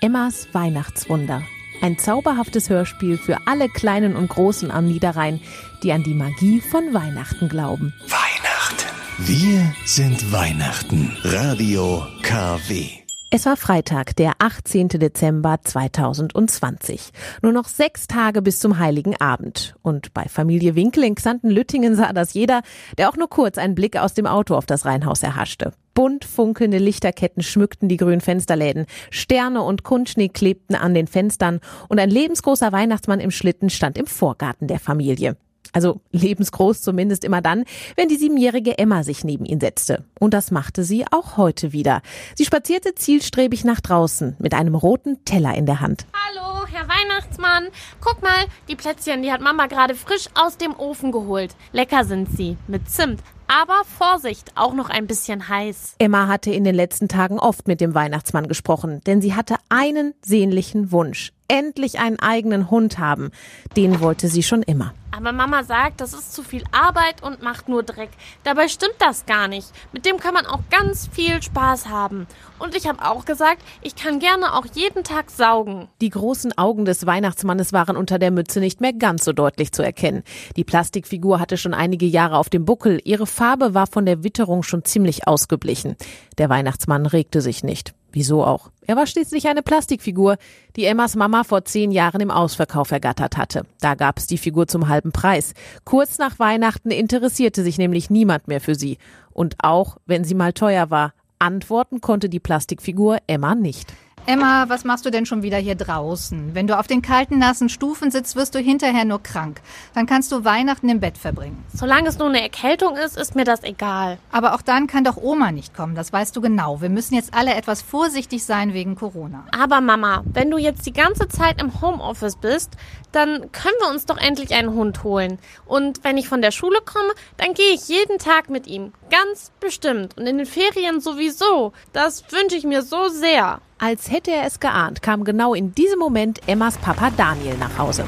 [0.00, 1.42] Emmas Weihnachtswunder.
[1.82, 5.40] Ein zauberhaftes Hörspiel für alle Kleinen und Großen am Niederrhein,
[5.82, 7.92] die an die Magie von Weihnachten glauben.
[8.08, 8.86] Weihnachten.
[9.18, 11.16] Wir sind Weihnachten.
[11.22, 12.99] Radio KW.
[13.32, 14.88] Es war Freitag, der 18.
[14.88, 17.10] Dezember 2020.
[17.42, 19.76] Nur noch sechs Tage bis zum Heiligen Abend.
[19.82, 22.62] Und bei Familie Winkel in Xanten-Lüttingen sah das jeder,
[22.98, 25.72] der auch nur kurz einen Blick aus dem Auto auf das Reihenhaus erhaschte.
[25.94, 28.86] Bunt funkelnde Lichterketten schmückten die grünen Fensterläden.
[29.10, 34.08] Sterne und Kunstschnee klebten an den Fenstern und ein lebensgroßer Weihnachtsmann im Schlitten stand im
[34.08, 35.36] Vorgarten der Familie.
[35.72, 37.64] Also lebensgroß zumindest immer dann,
[37.96, 40.04] wenn die siebenjährige Emma sich neben ihn setzte.
[40.18, 42.02] Und das machte sie auch heute wieder.
[42.34, 46.06] Sie spazierte zielstrebig nach draußen mit einem roten Teller in der Hand.
[46.12, 47.68] Hallo, Herr Weihnachtsmann.
[48.00, 51.54] Guck mal, die Plätzchen, die hat Mama gerade frisch aus dem Ofen geholt.
[51.72, 53.20] Lecker sind sie, mit Zimt.
[53.48, 55.96] Aber Vorsicht, auch noch ein bisschen heiß.
[55.98, 60.14] Emma hatte in den letzten Tagen oft mit dem Weihnachtsmann gesprochen, denn sie hatte einen
[60.22, 61.32] sehnlichen Wunsch.
[61.50, 63.32] Endlich einen eigenen Hund haben.
[63.76, 64.94] Den wollte sie schon immer.
[65.10, 68.10] Aber Mama sagt, das ist zu viel Arbeit und macht nur Dreck.
[68.44, 69.66] Dabei stimmt das gar nicht.
[69.92, 72.28] Mit dem kann man auch ganz viel Spaß haben.
[72.60, 75.88] Und ich habe auch gesagt, ich kann gerne auch jeden Tag saugen.
[76.00, 79.82] Die großen Augen des Weihnachtsmannes waren unter der Mütze nicht mehr ganz so deutlich zu
[79.82, 80.22] erkennen.
[80.56, 83.00] Die Plastikfigur hatte schon einige Jahre auf dem Buckel.
[83.02, 85.96] Ihre Farbe war von der Witterung schon ziemlich ausgeblichen.
[86.38, 87.92] Der Weihnachtsmann regte sich nicht.
[88.12, 88.70] Wieso auch?
[88.86, 90.36] Er war schließlich eine Plastikfigur,
[90.76, 93.64] die Emmas Mama vor zehn Jahren im Ausverkauf ergattert hatte.
[93.80, 95.54] Da gab es die Figur zum halben Preis.
[95.84, 98.98] Kurz nach Weihnachten interessierte sich nämlich niemand mehr für sie.
[99.32, 103.92] Und auch, wenn sie mal teuer war, antworten konnte die Plastikfigur Emma nicht.
[104.26, 106.54] Emma, was machst du denn schon wieder hier draußen?
[106.54, 109.60] Wenn du auf den kalten, nassen Stufen sitzt, wirst du hinterher nur krank.
[109.94, 111.64] Dann kannst du Weihnachten im Bett verbringen.
[111.72, 114.18] Solange es nur eine Erkältung ist, ist mir das egal.
[114.30, 116.80] Aber auch dann kann doch Oma nicht kommen, das weißt du genau.
[116.80, 119.44] Wir müssen jetzt alle etwas vorsichtig sein wegen Corona.
[119.58, 122.76] Aber Mama, wenn du jetzt die ganze Zeit im Homeoffice bist,
[123.12, 125.38] dann können wir uns doch endlich einen Hund holen.
[125.66, 128.92] Und wenn ich von der Schule komme, dann gehe ich jeden Tag mit ihm.
[129.10, 130.16] Ganz bestimmt.
[130.16, 131.72] Und in den Ferien sowieso.
[131.92, 133.60] Das wünsche ich mir so sehr.
[133.78, 138.04] Als hätte er es geahnt, kam genau in diesem Moment Emmas Papa Daniel nach Hause.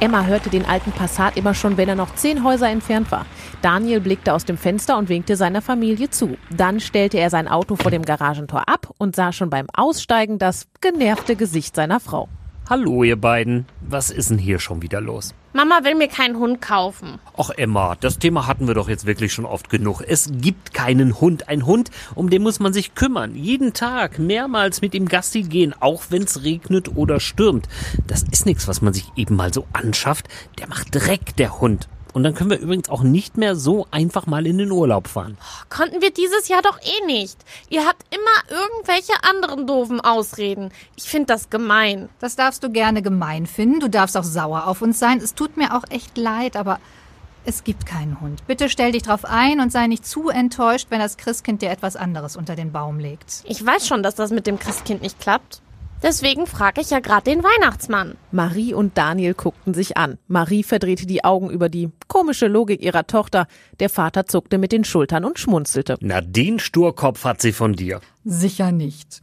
[0.00, 3.26] Emma hörte den alten Passat immer schon, wenn er noch zehn Häuser entfernt war.
[3.60, 6.38] Daniel blickte aus dem Fenster und winkte seiner Familie zu.
[6.48, 10.68] Dann stellte er sein Auto vor dem Garagentor ab und sah schon beim Aussteigen das
[10.80, 12.28] genervte Gesicht seiner Frau.
[12.70, 13.66] Hallo, ihr beiden.
[13.80, 15.34] Was ist denn hier schon wieder los?
[15.52, 17.18] Mama will mir keinen Hund kaufen.
[17.36, 20.04] Ach Emma, das Thema hatten wir doch jetzt wirklich schon oft genug.
[20.06, 21.48] Es gibt keinen Hund.
[21.48, 23.34] Ein Hund, um den muss man sich kümmern.
[23.34, 27.68] Jeden Tag mehrmals mit ihm Gassi gehen, auch wenn's regnet oder stürmt.
[28.06, 30.28] Das ist nichts, was man sich eben mal so anschafft.
[30.60, 31.88] Der macht Dreck, der Hund.
[32.12, 35.38] Und dann können wir übrigens auch nicht mehr so einfach mal in den Urlaub fahren.
[35.68, 37.36] Konnten wir dieses Jahr doch eh nicht.
[37.68, 40.70] Ihr habt immer irgendwelche anderen doofen Ausreden.
[40.96, 42.08] Ich finde das gemein.
[42.18, 43.80] Das darfst du gerne gemein finden.
[43.80, 45.18] Du darfst auch sauer auf uns sein.
[45.18, 46.80] Es tut mir auch echt leid, aber
[47.44, 48.46] es gibt keinen Hund.
[48.46, 51.96] Bitte stell dich drauf ein und sei nicht zu enttäuscht, wenn das Christkind dir etwas
[51.96, 53.42] anderes unter den Baum legt.
[53.44, 55.62] Ich weiß schon, dass das mit dem Christkind nicht klappt.
[56.02, 58.16] Deswegen frage ich ja gerade den Weihnachtsmann.
[58.32, 60.16] Marie und Daniel guckten sich an.
[60.28, 63.46] Marie verdrehte die Augen über die komische Logik ihrer Tochter.
[63.80, 65.96] Der Vater zuckte mit den Schultern und schmunzelte.
[66.00, 68.00] Na, den Sturkopf hat sie von dir.
[68.24, 69.20] Sicher nicht.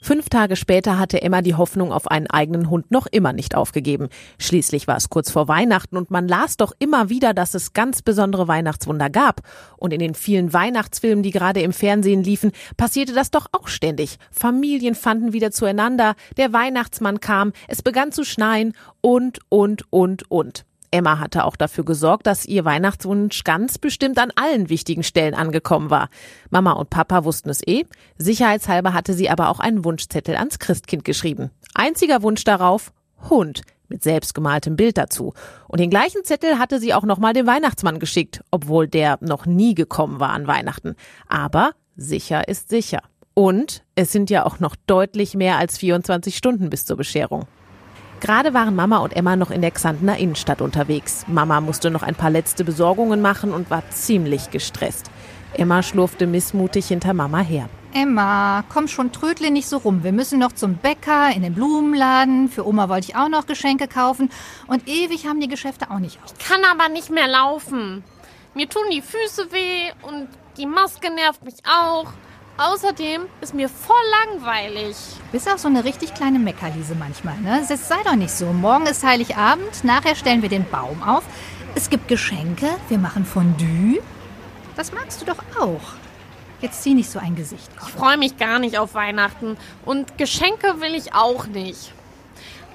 [0.00, 4.08] Fünf Tage später hatte Emma die Hoffnung auf einen eigenen Hund noch immer nicht aufgegeben.
[4.38, 8.02] Schließlich war es kurz vor Weihnachten und man las doch immer wieder, dass es ganz
[8.02, 9.42] besondere Weihnachtswunder gab.
[9.76, 14.18] Und in den vielen Weihnachtsfilmen, die gerade im Fernsehen liefen, passierte das doch auch ständig.
[14.30, 20.64] Familien fanden wieder zueinander, der Weihnachtsmann kam, es begann zu schneien und, und, und, und.
[20.90, 25.90] Emma hatte auch dafür gesorgt, dass ihr Weihnachtswunsch ganz bestimmt an allen wichtigen Stellen angekommen
[25.90, 26.08] war.
[26.50, 27.84] Mama und Papa wussten es eh.
[28.16, 31.50] Sicherheitshalber hatte sie aber auch einen Wunschzettel ans Christkind geschrieben.
[31.74, 32.92] Einziger Wunsch darauf,
[33.28, 33.62] Hund.
[33.90, 35.32] Mit selbstgemaltem Bild dazu.
[35.66, 39.74] Und den gleichen Zettel hatte sie auch nochmal dem Weihnachtsmann geschickt, obwohl der noch nie
[39.74, 40.94] gekommen war an Weihnachten.
[41.26, 43.00] Aber sicher ist sicher.
[43.32, 47.46] Und es sind ja auch noch deutlich mehr als 24 Stunden bis zur Bescherung.
[48.20, 51.24] Gerade waren Mama und Emma noch in der Xantener Innenstadt unterwegs.
[51.28, 55.10] Mama musste noch ein paar letzte Besorgungen machen und war ziemlich gestresst.
[55.54, 57.68] Emma schlurfte missmutig hinter Mama her.
[57.94, 60.04] Emma, komm schon, trödle nicht so rum.
[60.04, 62.48] Wir müssen noch zum Bäcker, in den Blumenladen.
[62.48, 64.30] Für Oma wollte ich auch noch Geschenke kaufen.
[64.66, 66.34] Und ewig haben die Geschäfte auch nicht auf.
[66.38, 68.04] Ich kann aber nicht mehr laufen.
[68.54, 70.28] Mir tun die Füße weh und
[70.58, 72.06] die Maske nervt mich auch.
[72.60, 73.94] Außerdem ist mir voll
[74.26, 74.96] langweilig.
[75.30, 77.64] Bist auch so eine richtig kleine Meckerliese manchmal, ne?
[77.68, 78.46] Das sei doch nicht so.
[78.46, 81.22] Morgen ist Heiligabend, nachher stellen wir den Baum auf.
[81.76, 84.02] Es gibt Geschenke, wir machen Fondue.
[84.74, 85.92] Das magst du doch auch.
[86.60, 87.70] Jetzt zieh nicht so ein Gesicht.
[87.80, 91.92] Ich freue mich gar nicht auf Weihnachten und Geschenke will ich auch nicht.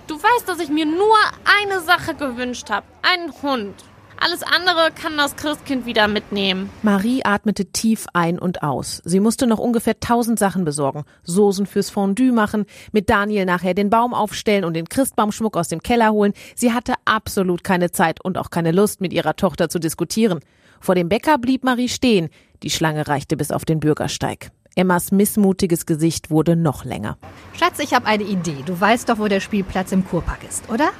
[0.07, 1.17] Du weißt, dass ich mir nur
[1.61, 2.85] eine Sache gewünscht habe.
[3.01, 3.75] Einen Hund.
[4.23, 6.69] Alles andere kann das Christkind wieder mitnehmen.
[6.81, 9.01] Marie atmete tief ein und aus.
[9.03, 11.03] Sie musste noch ungefähr tausend Sachen besorgen.
[11.23, 15.83] Soßen fürs Fondue machen, mit Daniel nachher den Baum aufstellen und den Christbaumschmuck aus dem
[15.83, 16.31] Keller holen.
[16.55, 20.39] Sie hatte absolut keine Zeit und auch keine Lust, mit ihrer Tochter zu diskutieren.
[20.79, 22.29] Vor dem Bäcker blieb Marie stehen.
[22.63, 24.51] Die Schlange reichte bis auf den Bürgersteig.
[24.77, 27.17] Emmas missmutiges Gesicht wurde noch länger.
[27.59, 28.63] Schatz, ich habe eine Idee.
[28.65, 30.91] Du weißt doch, wo der Spielplatz im Kurpark ist, oder?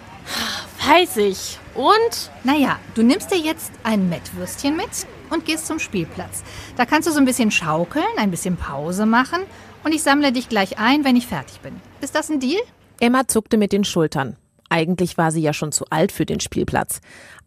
[0.86, 1.60] Weiß ich.
[1.76, 2.30] Und?
[2.44, 4.90] Naja, du nimmst dir jetzt ein Mettwürstchen mit
[5.30, 6.44] und gehst zum Spielplatz.
[6.76, 9.44] Da kannst du so ein bisschen schaukeln, ein bisschen Pause machen
[9.86, 11.80] und ich sammle dich gleich ein, wenn ich fertig bin.
[12.02, 12.62] Ist das ein Deal?
[13.00, 14.36] Emma zuckte mit den Schultern.
[14.74, 17.00] Eigentlich war sie ja schon zu alt für den Spielplatz.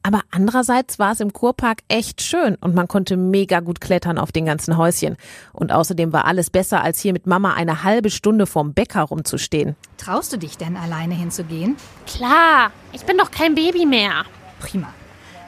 [0.04, 4.30] Aber andererseits war es im Kurpark echt schön und man konnte mega gut klettern auf
[4.30, 5.16] den ganzen Häuschen.
[5.52, 9.74] Und außerdem war alles besser, als hier mit Mama eine halbe Stunde vorm Bäcker rumzustehen.
[9.96, 11.74] Traust du dich denn alleine hinzugehen?
[12.06, 14.24] Klar, ich bin doch kein Baby mehr.
[14.60, 14.94] Prima.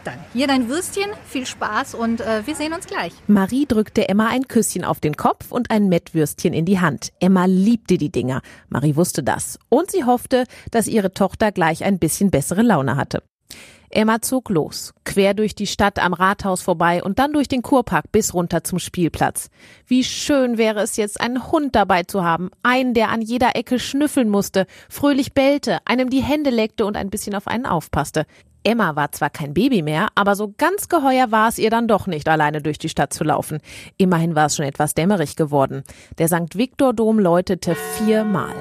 [0.08, 3.12] Dann hier dein Würstchen, viel Spaß und äh, wir sehen uns gleich.
[3.26, 7.12] Marie drückte Emma ein Küsschen auf den Kopf und ein Mettwürstchen in die Hand.
[7.20, 8.40] Emma liebte die Dinger.
[8.70, 9.58] Marie wusste das.
[9.69, 13.22] Und sie hoffte, dass ihre Tochter gleich ein bisschen bessere Laune hatte.
[13.90, 18.12] Emma zog los, quer durch die Stadt am Rathaus vorbei und dann durch den Kurpark
[18.12, 19.49] bis runter zum Spielplatz.
[19.87, 23.78] Wie schön wäre es jetzt, einen Hund dabei zu haben, einen, der an jeder Ecke
[23.78, 28.26] schnüffeln musste, fröhlich bellte, einem die Hände leckte und ein bisschen auf einen aufpasste.
[28.64, 32.06] Emma war zwar kein Baby mehr, aber so ganz geheuer war es ihr dann doch
[32.06, 33.60] nicht, alleine durch die Stadt zu laufen.
[33.96, 35.84] Immerhin war es schon etwas dämmerig geworden.
[36.19, 36.56] Der St.
[36.56, 38.55] Viktor Dom läutete viermal.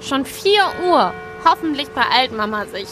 [0.00, 1.12] Schon vier Uhr.
[1.44, 2.88] Hoffentlich beeilt Mama sich.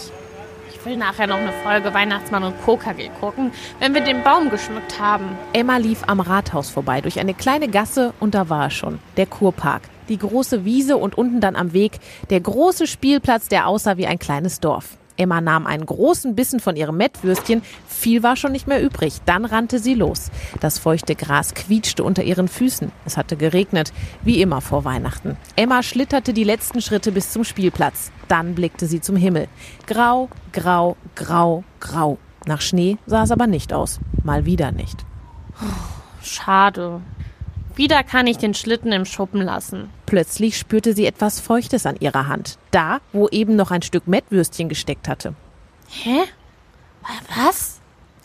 [0.74, 4.98] Ich will nachher noch eine Folge Weihnachtsmann und KKG gucken, wenn wir den Baum geschmückt
[4.98, 5.38] haben.
[5.52, 9.26] Emma lief am Rathaus vorbei durch eine kleine Gasse und da war er schon, der
[9.26, 9.82] Kurpark.
[10.08, 12.00] Die große Wiese und unten dann am Weg
[12.30, 14.98] der große Spielplatz, der aussah wie ein kleines Dorf.
[15.16, 17.62] Emma nahm einen großen Bissen von ihrem Mettwürstchen.
[17.86, 19.20] Viel war schon nicht mehr übrig.
[19.26, 20.30] Dann rannte sie los.
[20.60, 22.92] Das feuchte Gras quietschte unter ihren Füßen.
[23.04, 23.92] Es hatte geregnet,
[24.22, 25.36] wie immer vor Weihnachten.
[25.56, 28.10] Emma schlitterte die letzten Schritte bis zum Spielplatz.
[28.28, 29.48] Dann blickte sie zum Himmel.
[29.86, 32.18] Grau, grau, grau, grau.
[32.46, 34.00] Nach Schnee sah es aber nicht aus.
[34.24, 35.04] Mal wieder nicht.
[36.22, 37.00] Schade.
[37.74, 39.88] Wieder kann ich den Schlitten im Schuppen lassen.
[40.06, 42.58] Plötzlich spürte sie etwas Feuchtes an ihrer Hand.
[42.70, 45.34] Da, wo eben noch ein Stück Mettwürstchen gesteckt hatte.
[45.88, 46.20] Hä?
[47.36, 47.80] Was?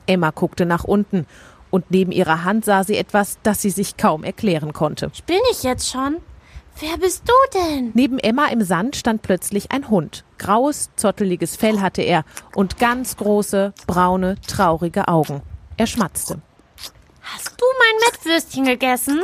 [0.05, 1.25] Emma guckte nach unten
[1.69, 5.11] und neben ihrer Hand sah sie etwas, das sie sich kaum erklären konnte.
[5.13, 6.17] Spiel ich jetzt schon?
[6.79, 7.91] Wer bist du denn?
[7.95, 10.23] Neben Emma im Sand stand plötzlich ein Hund.
[10.37, 12.23] Graues, zotteliges Fell hatte er
[12.53, 15.41] und ganz große, braune, traurige Augen.
[15.77, 16.39] Er schmatzte.
[17.21, 19.23] Hast du mein Mettwürstchen gegessen?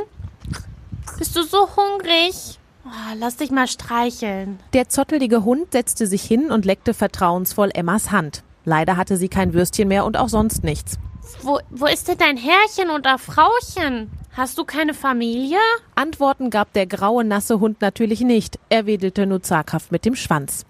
[1.18, 2.60] Bist du so hungrig?
[2.86, 4.60] Oh, lass dich mal streicheln.
[4.74, 8.44] Der zottelige Hund setzte sich hin und leckte vertrauensvoll Emmas Hand.
[8.66, 10.98] Leider hatte sie kein Würstchen mehr und auch sonst nichts.
[11.42, 14.12] Wo, wo ist denn dein Herrchen oder Frauchen?
[14.36, 15.60] Hast du keine Familie?
[15.94, 18.58] Antworten gab der graue, nasse Hund natürlich nicht.
[18.68, 20.66] Er wedelte nur zaghaft mit dem Schwanz.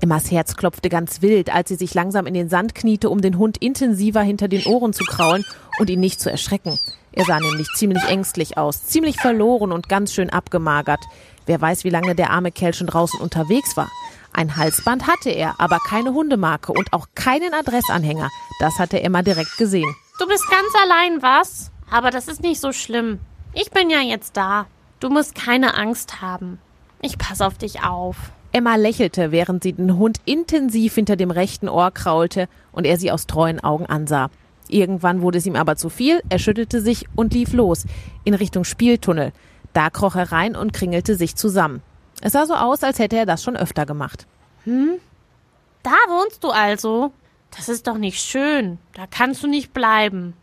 [0.00, 3.36] Emmas Herz klopfte ganz wild, als sie sich langsam in den Sand kniete, um den
[3.36, 5.44] Hund intensiver hinter den Ohren zu kraulen
[5.80, 6.78] und ihn nicht zu erschrecken.
[7.10, 11.00] Er sah nämlich ziemlich ängstlich aus, ziemlich verloren und ganz schön abgemagert.
[11.44, 13.90] Wer weiß, wie lange der arme Kerl schon draußen unterwegs war.
[14.32, 18.30] Ein Halsband hatte er, aber keine Hundemarke und auch keinen Adressanhänger.
[18.60, 19.92] Das hatte Emma direkt gesehen.
[20.20, 21.72] Du bist ganz allein, was?
[21.90, 23.20] Aber das ist nicht so schlimm.
[23.52, 24.66] Ich bin ja jetzt da.
[25.00, 26.58] Du musst keine Angst haben.
[27.00, 28.16] Ich pass auf dich auf.
[28.52, 33.12] Emma lächelte, während sie den Hund intensiv hinter dem rechten Ohr kraulte und er sie
[33.12, 34.30] aus treuen Augen ansah.
[34.68, 37.84] Irgendwann wurde es ihm aber zu viel, er schüttelte sich und lief los,
[38.24, 39.32] in Richtung Spieltunnel.
[39.72, 41.82] Da kroch er rein und kringelte sich zusammen.
[42.20, 44.26] Es sah so aus, als hätte er das schon öfter gemacht.
[44.64, 44.94] Hm?
[45.82, 47.12] Da wohnst du also?
[47.56, 48.78] Das ist doch nicht schön.
[48.94, 50.34] Da kannst du nicht bleiben.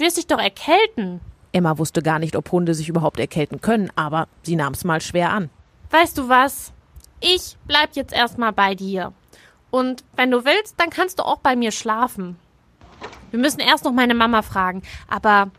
[0.00, 1.20] Du wirst dich doch erkälten.
[1.52, 5.02] Emma wusste gar nicht, ob Hunde sich überhaupt erkälten können, aber sie nahm es mal
[5.02, 5.50] schwer an.
[5.90, 6.72] Weißt du was?
[7.20, 9.12] Ich bleib jetzt erstmal bei dir.
[9.70, 12.38] Und wenn du willst, dann kannst du auch bei mir schlafen.
[13.30, 15.50] Wir müssen erst noch meine Mama fragen, aber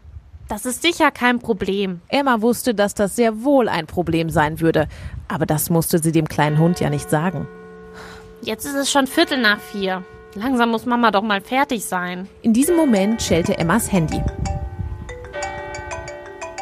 [0.50, 2.02] das ist sicher kein Problem.
[2.08, 4.88] Emma wusste, dass das sehr wohl ein Problem sein würde,
[5.28, 7.48] aber das musste sie dem kleinen Hund ja nicht sagen.
[8.42, 10.04] Jetzt ist es schon Viertel nach vier.
[10.34, 12.30] Langsam muss Mama doch mal fertig sein.
[12.42, 14.22] In diesem Moment schellte Emmas Handy.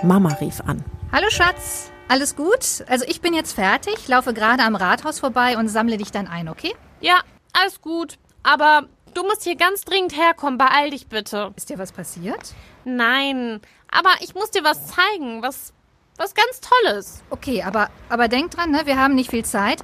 [0.01, 0.83] Mama rief an.
[1.11, 2.83] Hallo Schatz, alles gut?
[2.87, 6.49] Also ich bin jetzt fertig, laufe gerade am Rathaus vorbei und sammle dich dann ein,
[6.49, 6.73] okay?
[6.99, 7.19] Ja,
[7.53, 8.17] alles gut.
[8.41, 10.57] Aber du musst hier ganz dringend herkommen.
[10.57, 11.51] Beeil dich bitte.
[11.55, 12.55] Ist dir was passiert?
[12.85, 13.61] Nein,
[13.91, 15.73] Aber ich muss dir was zeigen, was,
[16.17, 17.23] was ganz Tolles.
[17.29, 18.81] Okay, aber, aber denk dran, ne?
[18.85, 19.83] wir haben nicht viel Zeit.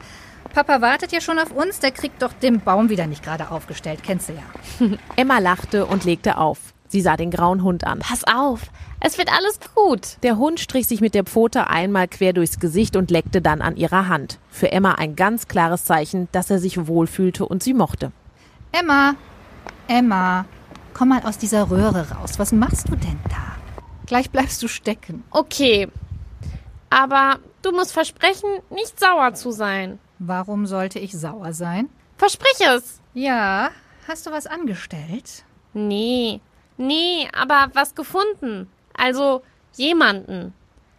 [0.55, 4.00] Papa wartet ja schon auf uns, der kriegt doch den Baum wieder nicht gerade aufgestellt,
[4.03, 4.88] kennst du ja.
[5.17, 6.74] Emma lachte und legte auf.
[6.88, 8.00] Sie sah den grauen Hund an.
[8.00, 8.62] Pass auf,
[9.01, 10.15] es wird alles gut.
[10.24, 13.75] Der Hund strich sich mit der Pfote einmal quer durchs Gesicht und leckte dann an
[13.75, 14.39] ihrer Hand.
[14.50, 18.13] Für Emma ein ganz klares Zeichen, dass er sich wohlfühlte und sie mochte.
[18.71, 19.15] Emma,
[19.89, 20.45] Emma,
[20.93, 22.39] komm mal aus dieser Röhre raus.
[22.39, 23.57] Was machst du denn da?
[24.05, 25.25] Gleich bleibst du stecken.
[25.31, 25.89] Okay,
[26.89, 30.00] aber du musst versprechen, nicht sauer zu sein.
[30.19, 31.89] Warum sollte ich sauer sein?
[32.17, 33.01] Versprich es.
[33.13, 33.69] Ja,
[34.07, 35.43] hast du was angestellt?
[35.74, 36.39] Nee,
[36.77, 38.69] nee, aber was gefunden.
[38.93, 39.41] Also
[39.75, 40.53] jemanden.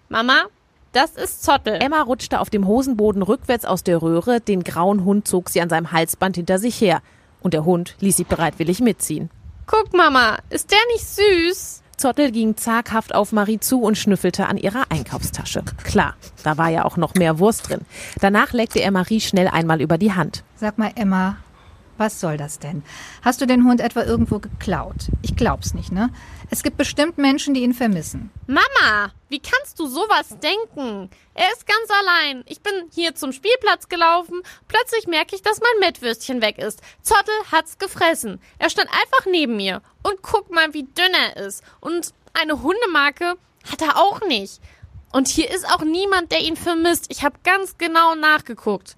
[0.08, 0.44] Mama,
[0.92, 1.75] das ist Zottel.
[1.75, 5.68] Emma rutschte auf dem Hosenboden rückwärts aus der Röhre, den grauen Hund zog sie an
[5.68, 7.02] seinem Halsband hinter sich her.
[7.40, 9.30] Und der Hund ließ sie bereitwillig mitziehen.
[9.66, 11.82] Guck, Mama, ist der nicht süß?
[11.96, 15.62] Zottel ging zaghaft auf Marie zu und schnüffelte an ihrer Einkaufstasche.
[15.82, 17.80] Klar, da war ja auch noch mehr Wurst drin.
[18.20, 20.44] Danach leckte er Marie schnell einmal über die Hand.
[20.56, 21.36] Sag mal, Emma,
[21.96, 22.82] was soll das denn?
[23.22, 25.10] Hast du den Hund etwa irgendwo geklaut?
[25.22, 26.10] Ich glaub's nicht, ne?
[26.50, 28.30] Es gibt bestimmt Menschen, die ihn vermissen.
[28.46, 31.10] Mama, wie kannst du sowas denken?
[31.34, 32.44] Er ist ganz allein.
[32.46, 34.42] Ich bin hier zum Spielplatz gelaufen.
[34.68, 36.80] Plötzlich merke ich, dass mein Mettwürstchen weg ist.
[37.02, 38.40] Zottel hat's gefressen.
[38.58, 39.82] Er stand einfach neben mir.
[40.02, 41.64] Und guck mal, wie dünn er ist.
[41.80, 43.34] Und eine Hundemarke
[43.70, 44.60] hat er auch nicht.
[45.12, 47.06] Und hier ist auch niemand, der ihn vermisst.
[47.08, 48.96] Ich habe ganz genau nachgeguckt.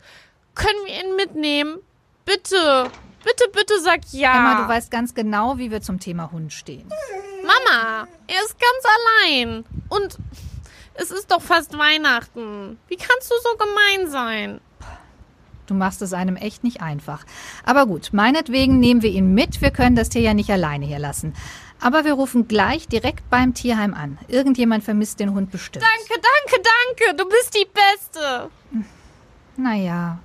[0.54, 1.78] Können wir ihn mitnehmen?
[2.24, 2.90] Bitte,
[3.24, 4.36] bitte, bitte sag ja.
[4.36, 6.88] Emma, du weißt ganz genau, wie wir zum Thema Hund stehen.
[7.42, 9.64] Mama, er ist ganz allein.
[9.88, 10.18] Und
[10.94, 12.78] es ist doch fast Weihnachten.
[12.88, 14.60] Wie kannst du so gemein sein?
[15.66, 17.24] Du machst es einem echt nicht einfach.
[17.64, 19.60] Aber gut, meinetwegen nehmen wir ihn mit.
[19.60, 21.34] Wir können das Tier ja nicht alleine hier lassen.
[21.80, 24.18] Aber wir rufen gleich direkt beim Tierheim an.
[24.28, 25.84] Irgendjemand vermisst den Hund bestimmt.
[25.84, 26.62] Danke, danke,
[26.96, 27.16] danke.
[27.16, 28.50] Du bist die Beste.
[29.56, 30.18] Naja,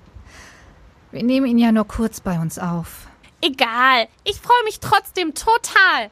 [1.13, 3.08] wir nehmen ihn ja nur kurz bei uns auf.
[3.39, 4.08] Egal.
[4.24, 6.10] Ich freue mich trotzdem total.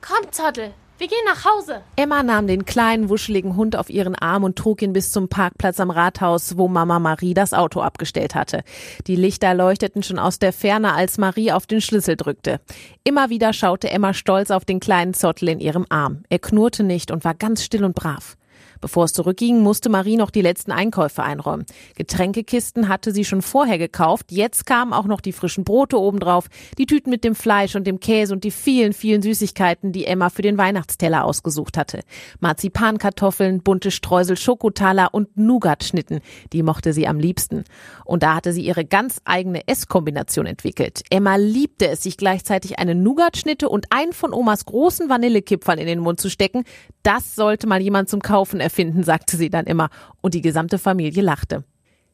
[0.00, 0.72] Komm, Zottel.
[0.96, 1.80] Wir gehen nach Hause.
[1.96, 5.80] Emma nahm den kleinen, wuscheligen Hund auf ihren Arm und trug ihn bis zum Parkplatz
[5.80, 8.64] am Rathaus, wo Mama Marie das Auto abgestellt hatte.
[9.06, 12.60] Die Lichter leuchteten schon aus der Ferne, als Marie auf den Schlüssel drückte.
[13.02, 16.22] Immer wieder schaute Emma stolz auf den kleinen Zottel in ihrem Arm.
[16.28, 18.36] Er knurrte nicht und war ganz still und brav.
[18.80, 21.66] Bevor es zurückging, musste Marie noch die letzten Einkäufe einräumen.
[21.96, 24.32] Getränkekisten hatte sie schon vorher gekauft.
[24.32, 26.46] Jetzt kamen auch noch die frischen Brote obendrauf,
[26.78, 30.30] die Tüten mit dem Fleisch und dem Käse und die vielen, vielen Süßigkeiten, die Emma
[30.30, 32.00] für den Weihnachtsteller ausgesucht hatte.
[32.40, 36.20] Marzipankartoffeln, bunte Streusel, Schokotaler und Nougat-Schnitten.
[36.52, 37.64] Die mochte sie am liebsten.
[38.04, 41.02] Und da hatte sie ihre ganz eigene Esskombination entwickelt.
[41.10, 46.00] Emma liebte es, sich gleichzeitig eine Nougat-Schnitte und einen von Omas großen Vanillekipferl in den
[46.00, 46.64] Mund zu stecken.
[47.02, 51.22] Das sollte mal jemand zum Kaufen erfinden, sagte sie dann immer, und die gesamte Familie
[51.22, 51.64] lachte.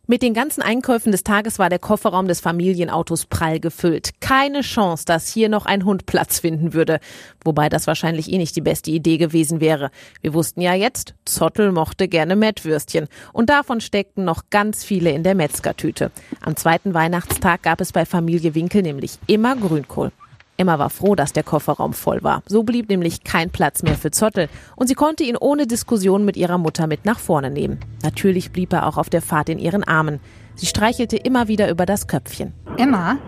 [0.09, 4.21] Mit den ganzen Einkäufen des Tages war der Kofferraum des Familienautos prall gefüllt.
[4.21, 7.01] Keine Chance, dass hier noch ein Hund Platz finden würde.
[7.43, 9.91] Wobei das wahrscheinlich eh nicht die beste Idee gewesen wäre.
[10.23, 13.09] Wir wussten ja jetzt, Zottel mochte gerne Mettwürstchen.
[13.33, 16.13] Und davon steckten noch ganz viele in der Metzgertüte.
[16.41, 20.13] Am zweiten Weihnachtstag gab es bei Familie Winkel nämlich immer Grünkohl.
[20.57, 22.43] Emma war froh, dass der Kofferraum voll war.
[22.47, 26.37] So blieb nämlich kein Platz mehr für Zottel und sie konnte ihn ohne Diskussion mit
[26.37, 27.79] ihrer Mutter mit nach vorne nehmen.
[28.03, 30.21] Natürlich blieb er auch auf der Fahrt in ihren Armen.
[30.55, 32.55] Sie streichelte immer wieder über das Köpfchen.
[32.79, 33.19] Emma,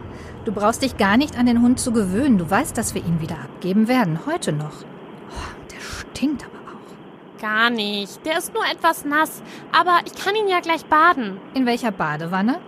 [0.47, 2.39] du brauchst dich gar nicht an den Hund zu gewöhnen.
[2.39, 4.21] Du weißt, dass wir ihn wieder abgeben werden.
[4.27, 4.83] Heute noch.
[5.31, 7.43] Oh, der stinkt aber auch.
[7.43, 8.25] Gar nicht.
[8.25, 9.43] Der ist nur etwas nass.
[9.73, 11.39] Aber ich kann ihn ja gleich baden.
[11.53, 12.59] In welcher Badewanne?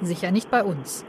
[0.00, 1.04] Sicher nicht bei uns.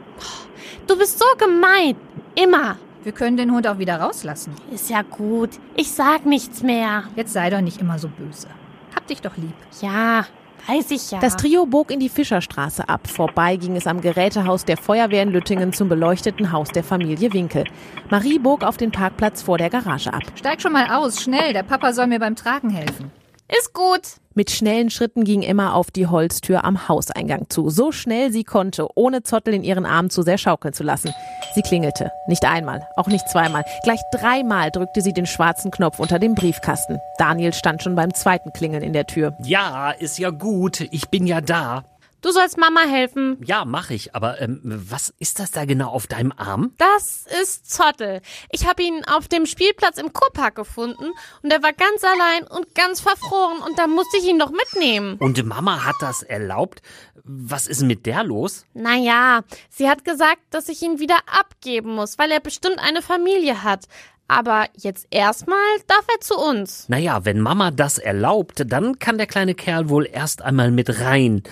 [0.87, 1.95] Du bist so gemein.
[2.35, 2.77] Immer.
[3.07, 4.53] Wir können den Hund auch wieder rauslassen.
[4.69, 5.51] Ist ja gut.
[5.77, 7.05] Ich sag nichts mehr.
[7.15, 8.49] Jetzt sei doch nicht immer so böse.
[8.93, 9.53] Hab dich doch lieb.
[9.79, 10.25] Ja,
[10.67, 11.19] weiß ich ja.
[11.19, 13.07] Das Trio bog in die Fischerstraße ab.
[13.07, 17.63] Vorbei ging es am Gerätehaus der Feuerwehr in Lüttingen zum beleuchteten Haus der Familie Winkel.
[18.09, 20.23] Marie bog auf den Parkplatz vor der Garage ab.
[20.35, 21.53] Steig schon mal aus, schnell.
[21.53, 23.09] Der Papa soll mir beim Tragen helfen.
[23.47, 24.01] Ist gut.
[24.37, 27.71] Mit schnellen Schritten ging Emma auf die Holztür am Hauseingang zu.
[27.71, 31.11] So schnell sie konnte, ohne Zottel in ihren Armen zu sehr schaukeln zu lassen.
[31.55, 32.11] Sie klingelte.
[32.27, 33.65] Nicht einmal, auch nicht zweimal.
[33.81, 36.99] Gleich dreimal drückte sie den schwarzen Knopf unter dem Briefkasten.
[37.17, 39.35] Daniel stand schon beim zweiten Klingeln in der Tür.
[39.41, 40.81] Ja, ist ja gut.
[40.91, 41.83] Ich bin ja da.
[42.21, 43.37] Du sollst Mama helfen.
[43.45, 44.15] Ja, mach ich.
[44.15, 46.73] Aber ähm, was ist das da genau auf deinem Arm?
[46.77, 48.21] Das ist Zottel.
[48.51, 51.11] Ich habe ihn auf dem Spielplatz im Kurpark gefunden
[51.43, 55.17] und er war ganz allein und ganz verfroren und da musste ich ihn doch mitnehmen.
[55.19, 56.81] Und Mama hat das erlaubt?
[57.23, 58.65] Was ist mit der los?
[58.73, 63.63] Naja, sie hat gesagt, dass ich ihn wieder abgeben muss, weil er bestimmt eine Familie
[63.63, 63.87] hat.
[64.27, 65.57] Aber jetzt erstmal
[65.87, 66.89] darf er zu uns.
[66.89, 71.43] Naja, wenn Mama das erlaubt, dann kann der kleine Kerl wohl erst einmal mit rein.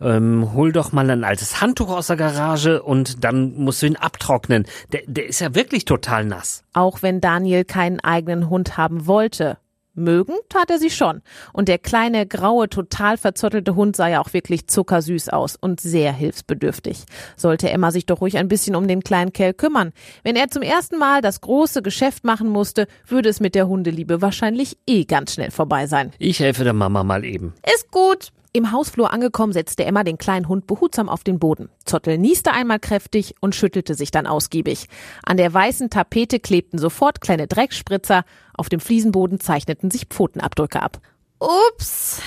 [0.00, 3.96] Ähm, hol doch mal ein altes Handtuch aus der Garage und dann musst du ihn
[3.96, 4.66] abtrocknen.
[4.92, 6.64] Der, der ist ja wirklich total nass.
[6.72, 9.58] Auch wenn Daniel keinen eigenen Hund haben wollte.
[9.94, 11.22] Mögen tat er sie schon.
[11.52, 16.12] Und der kleine, graue, total verzottelte Hund sah ja auch wirklich zuckersüß aus und sehr
[16.12, 17.04] hilfsbedürftig.
[17.36, 19.92] Sollte Emma sich doch ruhig ein bisschen um den kleinen Kerl kümmern.
[20.22, 24.22] Wenn er zum ersten Mal das große Geschäft machen musste, würde es mit der Hundeliebe
[24.22, 26.12] wahrscheinlich eh ganz schnell vorbei sein.
[26.18, 27.52] Ich helfe der Mama mal eben.
[27.74, 28.32] Ist gut.
[28.54, 31.70] Im Hausflur angekommen, setzte Emma den kleinen Hund behutsam auf den Boden.
[31.86, 34.88] Zottel nieste einmal kräftig und schüttelte sich dann ausgiebig.
[35.24, 41.00] An der weißen Tapete klebten sofort kleine Dreckspritzer, auf dem Fliesenboden zeichneten sich Pfotenabdrücke ab.
[41.38, 42.20] Ups.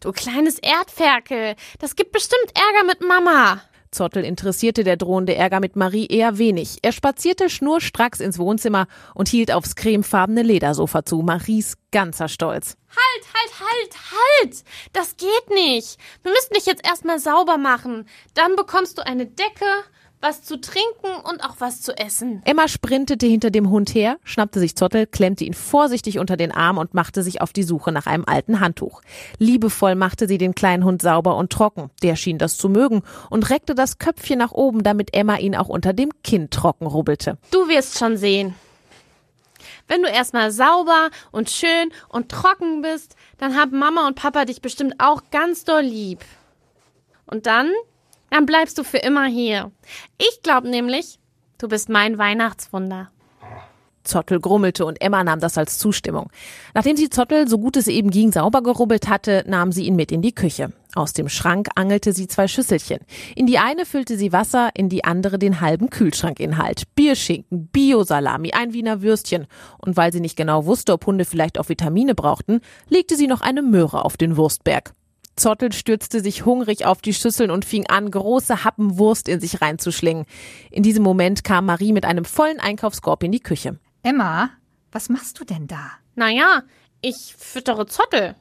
[0.00, 1.56] Du kleines Erdferkel.
[1.78, 3.60] Das gibt bestimmt Ärger mit Mama.
[3.90, 6.78] Zottel interessierte der drohende Ärger mit Marie eher wenig.
[6.82, 11.22] Er spazierte schnurstracks ins Wohnzimmer und hielt aufs cremefarbene Ledersofa zu.
[11.22, 12.76] Maries ganzer Stolz.
[12.90, 14.64] Halt, halt, halt, halt!
[14.92, 15.98] Das geht nicht.
[16.22, 18.06] Wir müssen dich jetzt erstmal sauber machen.
[18.34, 19.64] Dann bekommst du eine Decke,
[20.20, 22.42] was zu trinken und auch was zu essen.
[22.44, 26.78] Emma sprintete hinter dem Hund her, schnappte sich Zottel, klemmte ihn vorsichtig unter den Arm
[26.78, 29.02] und machte sich auf die Suche nach einem alten Handtuch.
[29.38, 31.90] Liebevoll machte sie den kleinen Hund sauber und trocken.
[32.02, 35.68] Der schien das zu mögen und reckte das Köpfchen nach oben, damit Emma ihn auch
[35.68, 37.38] unter dem Kinn trocken rubbelte.
[37.50, 38.54] Du wirst schon sehen.
[39.88, 44.60] Wenn du erstmal sauber und schön und trocken bist, dann haben Mama und Papa dich
[44.60, 46.24] bestimmt auch ganz doll lieb.
[47.26, 47.70] Und dann
[48.36, 49.72] dann bleibst du für immer hier.
[50.18, 51.18] Ich glaube nämlich,
[51.56, 53.10] du bist mein Weihnachtswunder.
[54.04, 56.30] Zottel grummelte und Emma nahm das als Zustimmung.
[56.74, 60.12] Nachdem sie Zottel, so gut es eben ging, sauber gerubbelt hatte, nahm sie ihn mit
[60.12, 60.70] in die Küche.
[60.94, 62.98] Aus dem Schrank angelte sie zwei Schüsselchen.
[63.34, 66.94] In die eine füllte sie Wasser, in die andere den halben Kühlschrankinhalt.
[66.94, 69.46] Bierschinken, Biosalami, ein Wiener Würstchen.
[69.78, 73.40] Und weil sie nicht genau wusste, ob Hunde vielleicht auch Vitamine brauchten, legte sie noch
[73.40, 74.92] eine Möhre auf den Wurstberg.
[75.36, 79.60] Zottel stürzte sich hungrig auf die Schüsseln und fing an, große Happen Wurst in sich
[79.60, 80.24] reinzuschlingen.
[80.70, 83.78] In diesem Moment kam Marie mit einem vollen Einkaufskorb in die Küche.
[84.02, 84.50] Emma,
[84.92, 85.90] was machst du denn da?
[86.14, 86.62] Naja,
[87.02, 88.34] ich füttere Zottel.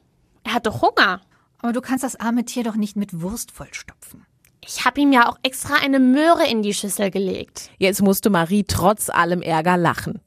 [0.43, 1.21] Er hat doch Hunger.
[1.59, 4.25] Aber du kannst das arme Tier doch nicht mit Wurst vollstopfen.
[4.67, 7.69] Ich habe ihm ja auch extra eine Möhre in die Schüssel gelegt.
[7.77, 10.21] Jetzt musste Marie trotz allem Ärger lachen.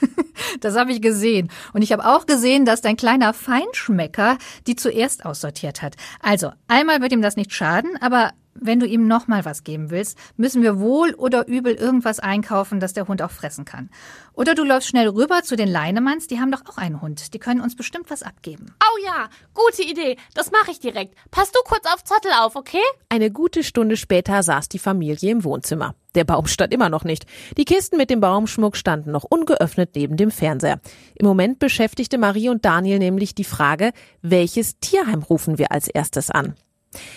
[0.60, 1.50] Das habe ich gesehen.
[1.72, 5.96] Und ich habe auch gesehen, dass dein kleiner Feinschmecker die zuerst aussortiert hat.
[6.20, 9.90] Also, einmal wird ihm das nicht schaden, aber wenn du ihm noch mal was geben
[9.90, 13.90] willst, müssen wir wohl oder übel irgendwas einkaufen, das der Hund auch fressen kann.
[14.34, 17.34] Oder du läufst schnell rüber zu den Leinemanns, die haben doch auch einen Hund.
[17.34, 18.74] Die können uns bestimmt was abgeben.
[18.82, 20.16] Oh ja, gute Idee.
[20.34, 21.14] Das mache ich direkt.
[21.30, 22.78] Pass du kurz auf Zottel auf, okay?
[23.08, 25.94] Eine gute Stunde später saß die Familie im Wohnzimmer.
[26.14, 27.26] Der Baum stand immer noch nicht.
[27.56, 30.80] Die Kisten mit dem Baumschmuck standen noch ungeöffnet neben dem Fernseher.
[31.14, 33.92] Im Moment beschäftigte Marie und Daniel nämlich die Frage,
[34.22, 36.54] welches Tierheim rufen wir als erstes an?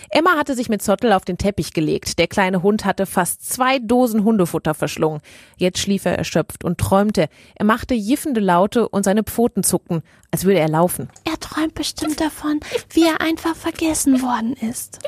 [0.10, 2.20] Emma hatte sich mit Zottel auf den Teppich gelegt.
[2.20, 5.22] Der kleine Hund hatte fast zwei Dosen Hundefutter verschlungen.
[5.58, 7.30] Jetzt schlief er erschöpft und träumte.
[7.56, 11.10] Er machte jiffende Laute und seine Pfoten zuckten, als würde er laufen.
[11.24, 15.00] Er träumt bestimmt davon, wie er einfach vergessen worden ist.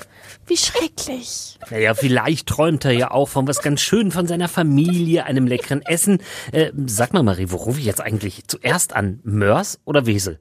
[0.47, 1.59] Wie schrecklich.
[1.69, 5.81] Naja, vielleicht träumt er ja auch von was ganz schön, von seiner Familie, einem leckeren
[5.81, 6.19] Essen.
[6.51, 9.19] Äh, sag mal, Marie, wo rufe ich jetzt eigentlich zuerst an?
[9.23, 10.39] Mörs oder Wesel?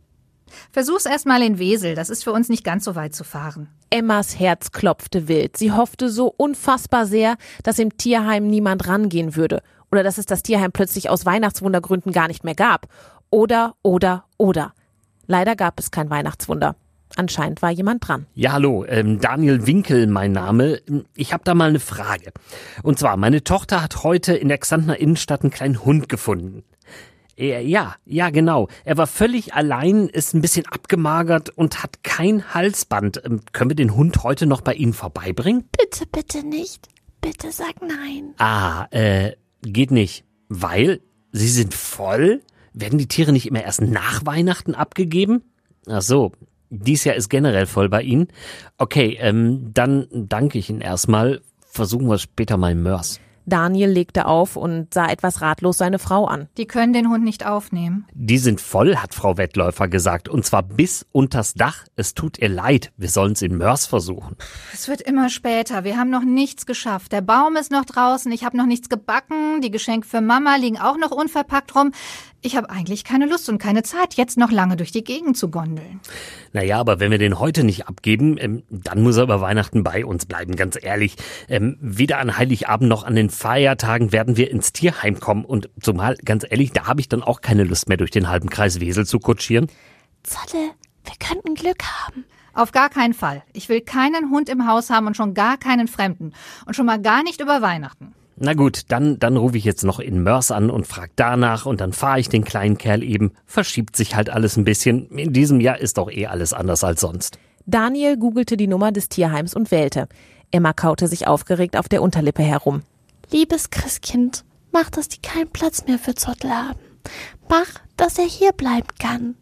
[0.71, 3.69] Versuch's erstmal in Wesel, das ist für uns nicht ganz so weit zu fahren.
[3.91, 5.57] Emmas Herz klopfte wild.
[5.57, 10.43] Sie hoffte so unfassbar sehr, dass im Tierheim niemand rangehen würde oder dass es das
[10.43, 12.89] Tierheim plötzlich aus Weihnachtswundergründen gar nicht mehr gab.
[13.31, 14.73] Oder, oder, oder.
[15.27, 16.77] Leider gab es kein Weihnachtswunder.
[17.17, 18.27] Anscheinend war jemand dran.
[18.35, 20.81] Ja, hallo, ähm, Daniel Winkel, mein Name.
[21.15, 22.33] Ich habe da mal eine Frage.
[22.83, 26.65] Und zwar, meine Tochter hat heute in der Xantner Innenstadt einen kleinen Hund gefunden.
[27.43, 28.69] Ja, ja, genau.
[28.85, 33.21] Er war völlig allein, ist ein bisschen abgemagert und hat kein Halsband.
[33.25, 35.65] Ähm, können wir den Hund heute noch bei Ihnen vorbeibringen?
[35.77, 36.87] Bitte, bitte nicht.
[37.21, 38.35] Bitte sag nein.
[38.39, 40.25] Ah, äh, geht nicht.
[40.49, 41.01] Weil?
[41.33, 42.43] Sie sind voll?
[42.75, 45.43] Werden die Tiere nicht immer erst nach Weihnachten abgegeben?
[45.89, 46.33] Ach so,
[46.71, 48.29] dies Jahr ist generell voll bei Ihnen.
[48.79, 51.41] Okay, ähm, dann danke ich Ihnen erstmal.
[51.67, 53.19] Versuchen wir später mal Mörs.
[53.47, 56.49] Daniel legte auf und sah etwas ratlos seine Frau an.
[56.57, 58.07] Die können den Hund nicht aufnehmen.
[58.15, 60.29] Die sind voll, hat Frau Wettläufer gesagt.
[60.29, 61.85] Und zwar bis unters Dach.
[61.97, 62.93] Es tut ihr leid.
[62.97, 64.37] Wir sollen es in Mörs versuchen.
[64.73, 65.85] Es wird immer später.
[65.85, 67.13] Wir haben noch nichts geschafft.
[67.13, 68.31] Der Baum ist noch draußen.
[68.33, 69.61] Ich habe noch nichts gebacken.
[69.61, 71.93] Die Geschenke für Mama liegen auch noch unverpackt rum.
[72.45, 75.49] Ich habe eigentlich keine Lust und keine Zeit, jetzt noch lange durch die Gegend zu
[75.49, 76.01] gondeln.
[76.53, 80.05] Naja, aber wenn wir den heute nicht abgeben, ähm, dann muss er über Weihnachten bei
[80.05, 81.15] uns bleiben, ganz ehrlich.
[81.49, 85.45] Ähm, weder an Heiligabend noch an den Feiertagen werden wir ins Tierheim kommen.
[85.45, 88.51] Und zumal, ganz ehrlich, da habe ich dann auch keine Lust mehr, durch den halben
[88.51, 89.69] Kreis Wesel zu kutschieren.
[90.25, 90.73] Zolle,
[91.05, 92.25] wir könnten Glück haben.
[92.55, 93.45] Auf gar keinen Fall.
[93.53, 96.33] Ich will keinen Hund im Haus haben und schon gar keinen Fremden.
[96.67, 98.15] Und schon mal gar nicht über Weihnachten.
[98.45, 101.81] Na gut, dann, dann rufe ich jetzt noch in Mörs an und frag danach und
[101.81, 103.31] dann fahre ich den kleinen Kerl eben.
[103.47, 105.09] Verschiebt sich halt alles ein bisschen.
[105.11, 107.39] In diesem Jahr ist doch eh alles anders als sonst.
[107.67, 110.09] Daniel googelte die Nummer des Tierheims und wählte.
[110.51, 112.83] Emma kaute sich aufgeregt auf der Unterlippe herum.
[113.31, 116.81] Liebes Christkind, mach, dass die keinen Platz mehr für Zottel haben.
[117.49, 119.37] Mach, dass er hier bleiben kann.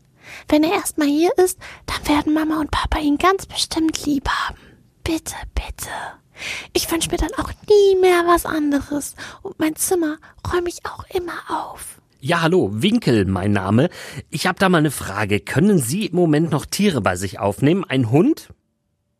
[0.46, 4.58] Wenn er erstmal hier ist, dann werden Mama und Papa ihn ganz bestimmt lieb haben.
[5.04, 5.88] Bitte, bitte.
[6.72, 9.14] Ich wünsche mir dann auch nie mehr was anderes.
[9.42, 10.16] Und mein Zimmer
[10.52, 12.00] räume ich auch immer auf.
[12.20, 13.88] Ja, hallo, Winkel, mein Name.
[14.28, 15.40] Ich habe da mal eine Frage.
[15.40, 17.84] Können Sie im Moment noch Tiere bei sich aufnehmen?
[17.88, 18.50] Ein Hund?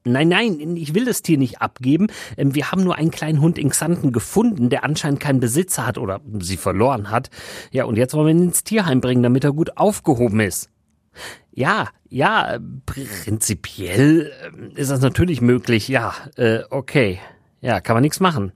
[0.05, 2.07] Nein, nein, ich will das Tier nicht abgeben.
[2.39, 5.99] Ähm, wir haben nur einen kleinen Hund in Xanten gefunden, der anscheinend keinen Besitzer hat
[5.99, 7.29] oder sie verloren hat.
[7.71, 10.71] Ja, und jetzt wollen wir ihn ins Tierheim bringen, damit er gut aufgehoben ist.
[11.53, 15.89] Ja, ja, prinzipiell ähm, ist das natürlich möglich.
[15.89, 17.21] Ja, äh, okay.
[17.61, 18.53] Ja, kann man nichts machen.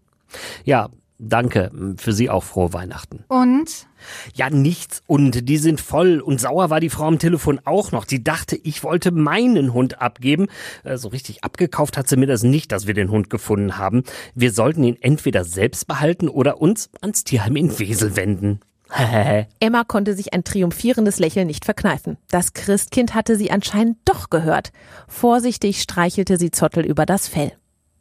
[0.65, 1.71] Ja, danke.
[1.97, 3.25] Für Sie auch frohe Weihnachten.
[3.29, 3.87] Und?
[4.35, 5.03] Ja, nichts.
[5.07, 6.21] Und die sind voll.
[6.21, 8.05] Und sauer war die Frau am Telefon auch noch.
[8.05, 10.47] Die dachte, ich wollte meinen Hund abgeben.
[10.83, 14.05] Äh, so richtig abgekauft hat sie mir das nicht, dass wir den Hund gefunden haben.
[14.35, 18.61] Wir sollten ihn entweder selbst behalten oder uns ans Tierheim in Wesel wenden.
[19.61, 22.17] Emma konnte sich ein triumphierendes Lächeln nicht verkneifen.
[22.31, 24.73] Das Christkind hatte sie anscheinend doch gehört.
[25.09, 27.53] Vorsichtig streichelte sie Zottel über das Fell.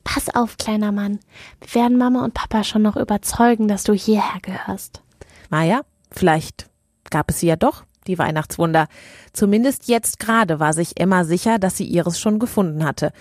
[0.04, 1.20] Pass auf, kleiner Mann.
[1.62, 5.02] Wir werden Mama und Papa schon noch überzeugen, dass du hierher gehörst.
[5.50, 6.70] Naja, vielleicht
[7.10, 8.88] gab es sie ja doch, die Weihnachtswunder.
[9.32, 13.14] Zumindest jetzt gerade war sich Emma sicher, dass sie ihres schon gefunden hatte.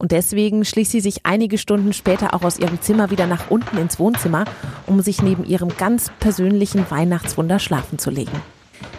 [0.00, 3.76] Und deswegen schlich sie sich einige Stunden später auch aus ihrem Zimmer wieder nach unten
[3.76, 4.46] ins Wohnzimmer,
[4.86, 8.42] um sich neben ihrem ganz persönlichen Weihnachtswunder schlafen zu legen.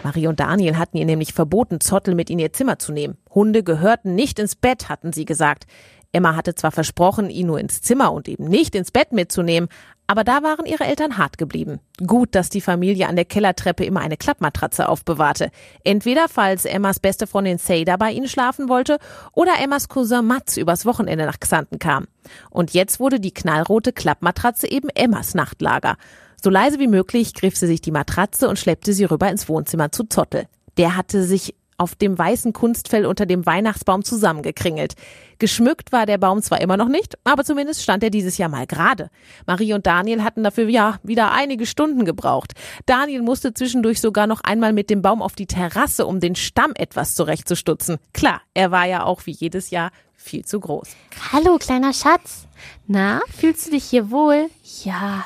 [0.04, 3.16] Marie und Daniel hatten ihr nämlich verboten, Zottel mit in ihr Zimmer zu nehmen.
[3.34, 5.64] Hunde gehörten nicht ins Bett, hatten sie gesagt.
[6.12, 9.70] Emma hatte zwar versprochen, ihn nur ins Zimmer und eben nicht ins Bett mitzunehmen,
[10.06, 11.80] aber da waren ihre Eltern hart geblieben.
[12.06, 15.50] Gut, dass die Familie an der Kellertreppe immer eine Klappmatratze aufbewahrte.
[15.84, 18.98] Entweder falls Emmas beste Freundin Seda bei ihnen schlafen wollte
[19.32, 22.06] oder Emmas Cousin Mats übers Wochenende nach Xanten kam.
[22.50, 25.96] Und jetzt wurde die knallrote Klappmatratze eben Emmas Nachtlager.
[26.42, 29.92] So leise wie möglich griff sie sich die Matratze und schleppte sie rüber ins Wohnzimmer
[29.92, 30.46] zu Zottel.
[30.76, 34.94] Der hatte sich auf dem weißen Kunstfell unter dem Weihnachtsbaum zusammengekringelt.
[35.38, 38.66] Geschmückt war der Baum zwar immer noch nicht, aber zumindest stand er dieses Jahr mal
[38.66, 39.10] gerade.
[39.46, 42.52] Marie und Daniel hatten dafür ja wieder einige Stunden gebraucht.
[42.86, 46.72] Daniel musste zwischendurch sogar noch einmal mit dem Baum auf die Terrasse, um den Stamm
[46.76, 47.98] etwas zurechtzustutzen.
[48.12, 50.90] Klar, er war ja auch wie jedes Jahr viel zu groß.
[51.32, 52.46] Hallo, kleiner Schatz.
[52.86, 54.48] Na, fühlst du dich hier wohl?
[54.84, 55.24] Ja.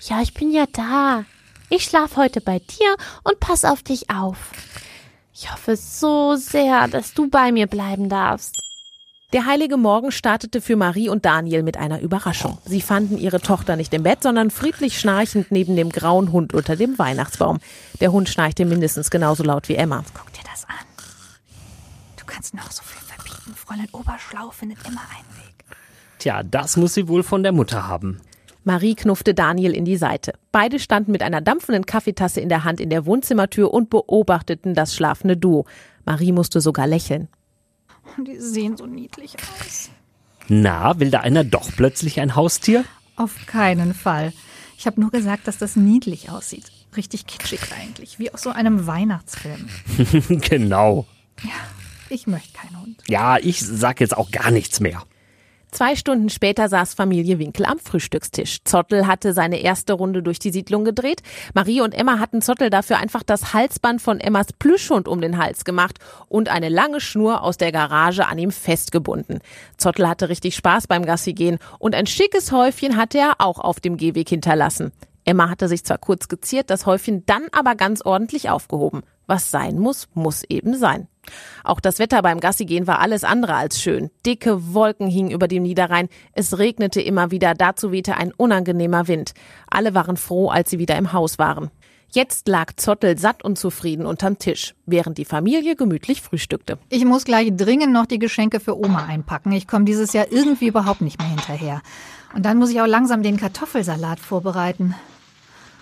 [0.00, 1.24] Ja, ich bin ja da.
[1.70, 4.50] Ich schlaf heute bei dir und pass auf dich auf.
[5.34, 8.60] Ich hoffe so sehr, dass du bei mir bleiben darfst.
[9.32, 12.58] Der heilige Morgen startete für Marie und Daniel mit einer Überraschung.
[12.66, 16.76] Sie fanden ihre Tochter nicht im Bett, sondern friedlich schnarchend neben dem grauen Hund unter
[16.76, 17.58] dem Weihnachtsbaum.
[18.00, 20.04] Der Hund schnarchte mindestens genauso laut wie Emma.
[20.12, 20.84] Guck dir das an.
[22.18, 23.54] Du kannst noch so viel verbieten.
[23.54, 25.64] Fräulein Oberschlau findet immer einen Weg.
[26.18, 28.20] Tja, das muss sie wohl von der Mutter haben.
[28.64, 30.34] Marie knuffte Daniel in die Seite.
[30.52, 34.94] Beide standen mit einer dampfenden Kaffeetasse in der Hand in der Wohnzimmertür und beobachteten das
[34.94, 35.66] schlafende Duo.
[36.04, 37.28] Marie musste sogar lächeln.
[38.18, 39.90] Die sehen so niedlich aus.
[40.48, 42.84] Na, will da einer doch plötzlich ein Haustier?
[43.16, 44.32] Auf keinen Fall.
[44.76, 46.64] Ich habe nur gesagt, dass das niedlich aussieht.
[46.96, 49.68] Richtig kitschig eigentlich, wie aus so einem Weihnachtsfilm.
[50.40, 51.06] genau.
[51.42, 51.50] Ja,
[52.08, 53.02] ich möchte keinen Hund.
[53.08, 55.02] Ja, ich sag jetzt auch gar nichts mehr.
[55.72, 58.58] Zwei Stunden später saß Familie Winkel am Frühstückstisch.
[58.62, 61.22] Zottel hatte seine erste Runde durch die Siedlung gedreht.
[61.54, 65.64] Marie und Emma hatten Zottel dafür einfach das Halsband von Emmas Plüschhund um den Hals
[65.64, 69.40] gemacht und eine lange Schnur aus der Garage an ihm festgebunden.
[69.78, 73.96] Zottel hatte richtig Spaß beim Gassigehen und ein schickes Häufchen hatte er auch auf dem
[73.96, 74.92] Gehweg hinterlassen.
[75.24, 79.04] Emma hatte sich zwar kurz geziert, das Häufchen dann aber ganz ordentlich aufgehoben.
[79.26, 81.08] Was sein muss, muss eben sein.
[81.64, 84.10] Auch das Wetter beim Gassigehen war alles andere als schön.
[84.26, 86.08] Dicke Wolken hingen über dem Niederrhein.
[86.32, 89.32] Es regnete immer wieder, dazu wehte ein unangenehmer Wind.
[89.70, 91.70] Alle waren froh, als sie wieder im Haus waren.
[92.14, 96.78] Jetzt lag Zottel satt und zufrieden unterm Tisch, während die Familie gemütlich frühstückte.
[96.90, 99.50] Ich muss gleich dringend noch die Geschenke für Oma einpacken.
[99.52, 101.80] Ich komme dieses Jahr irgendwie überhaupt nicht mehr hinterher.
[102.34, 104.94] Und dann muss ich auch langsam den Kartoffelsalat vorbereiten.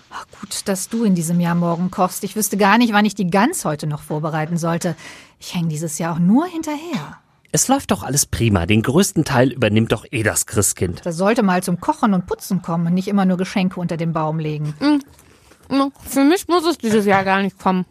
[0.09, 2.23] Ach, gut, dass du in diesem Jahr morgen kochst.
[2.23, 4.95] Ich wüsste gar nicht, wann ich die Gans heute noch vorbereiten sollte.
[5.41, 7.17] Ich hänge dieses Jahr auch nur hinterher.
[7.51, 8.67] Es läuft doch alles prima.
[8.67, 11.01] Den größten Teil übernimmt doch eh das Christkind.
[11.03, 14.13] Das sollte mal zum Kochen und Putzen kommen und nicht immer nur Geschenke unter den
[14.13, 14.75] Baum legen.
[16.05, 17.85] Für mich muss es dieses Jahr gar nicht kommen.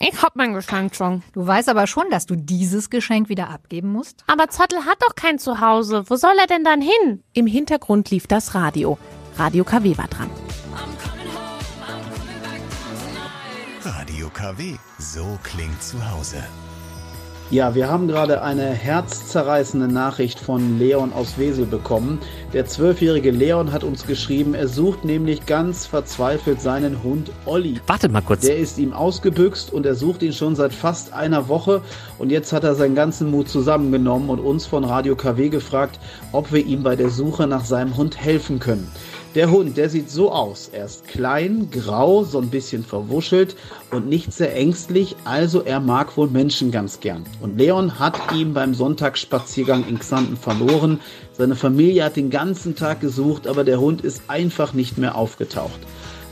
[0.00, 1.22] Ich hab mein Geschenk schon.
[1.32, 4.24] Du weißt aber schon, dass du dieses Geschenk wieder abgeben musst.
[4.26, 6.04] Aber Zottel hat doch kein Zuhause.
[6.08, 7.22] Wo soll er denn dann hin?
[7.34, 8.98] Im Hintergrund lief das Radio.
[9.36, 10.28] Radio KW war dran.
[14.28, 14.76] Radio KW.
[14.98, 16.36] So klingt zu Hause.
[17.50, 22.18] Ja, wir haben gerade eine herzzerreißende Nachricht von Leon aus Wesel bekommen.
[22.52, 27.80] Der zwölfjährige Leon hat uns geschrieben, er sucht nämlich ganz verzweifelt seinen Hund Olli.
[27.86, 28.42] Wartet mal kurz.
[28.42, 31.80] Der ist ihm ausgebüxt und er sucht ihn schon seit fast einer Woche.
[32.18, 35.98] Und jetzt hat er seinen ganzen Mut zusammengenommen und uns von Radio KW gefragt,
[36.32, 38.90] ob wir ihm bei der Suche nach seinem Hund helfen können.
[39.34, 40.70] Der Hund, der sieht so aus.
[40.72, 43.56] Er ist klein, grau, so ein bisschen verwuschelt
[43.90, 47.24] und nicht sehr ängstlich, also er mag wohl Menschen ganz gern.
[47.40, 51.00] Und Leon hat ihn beim Sonntagsspaziergang in Xanten verloren.
[51.32, 55.78] Seine Familie hat den ganzen Tag gesucht, aber der Hund ist einfach nicht mehr aufgetaucht.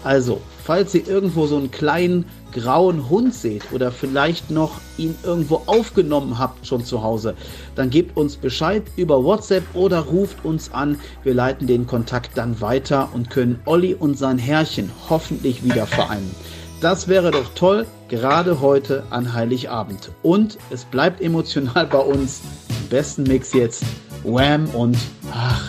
[0.03, 2.25] Also, falls ihr irgendwo so einen kleinen
[2.57, 7.35] grauen Hund seht oder vielleicht noch ihn irgendwo aufgenommen habt schon zu Hause,
[7.75, 10.99] dann gebt uns Bescheid über WhatsApp oder ruft uns an.
[11.23, 16.35] Wir leiten den Kontakt dann weiter und können Olli und sein Herrchen hoffentlich wieder vereinen.
[16.81, 20.11] Das wäre doch toll, gerade heute an Heiligabend.
[20.23, 22.40] Und es bleibt emotional bei uns.
[22.69, 23.85] Im besten Mix jetzt
[24.25, 24.97] Wham und
[25.33, 25.62] ach,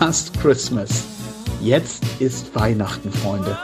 [0.00, 1.04] Last Christmas.
[1.60, 3.58] Jetzt ist Weihnachten, Freunde.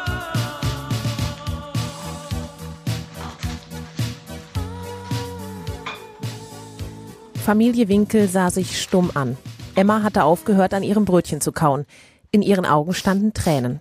[7.45, 9.37] Familie Winkel sah sich stumm an.
[9.75, 11.85] Emma hatte aufgehört, an ihrem Brötchen zu kauen.
[12.31, 13.81] In ihren Augen standen Tränen.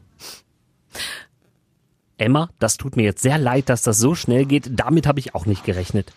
[2.18, 4.70] Emma, das tut mir jetzt sehr leid, dass das so schnell geht.
[4.72, 6.12] Damit habe ich auch nicht gerechnet.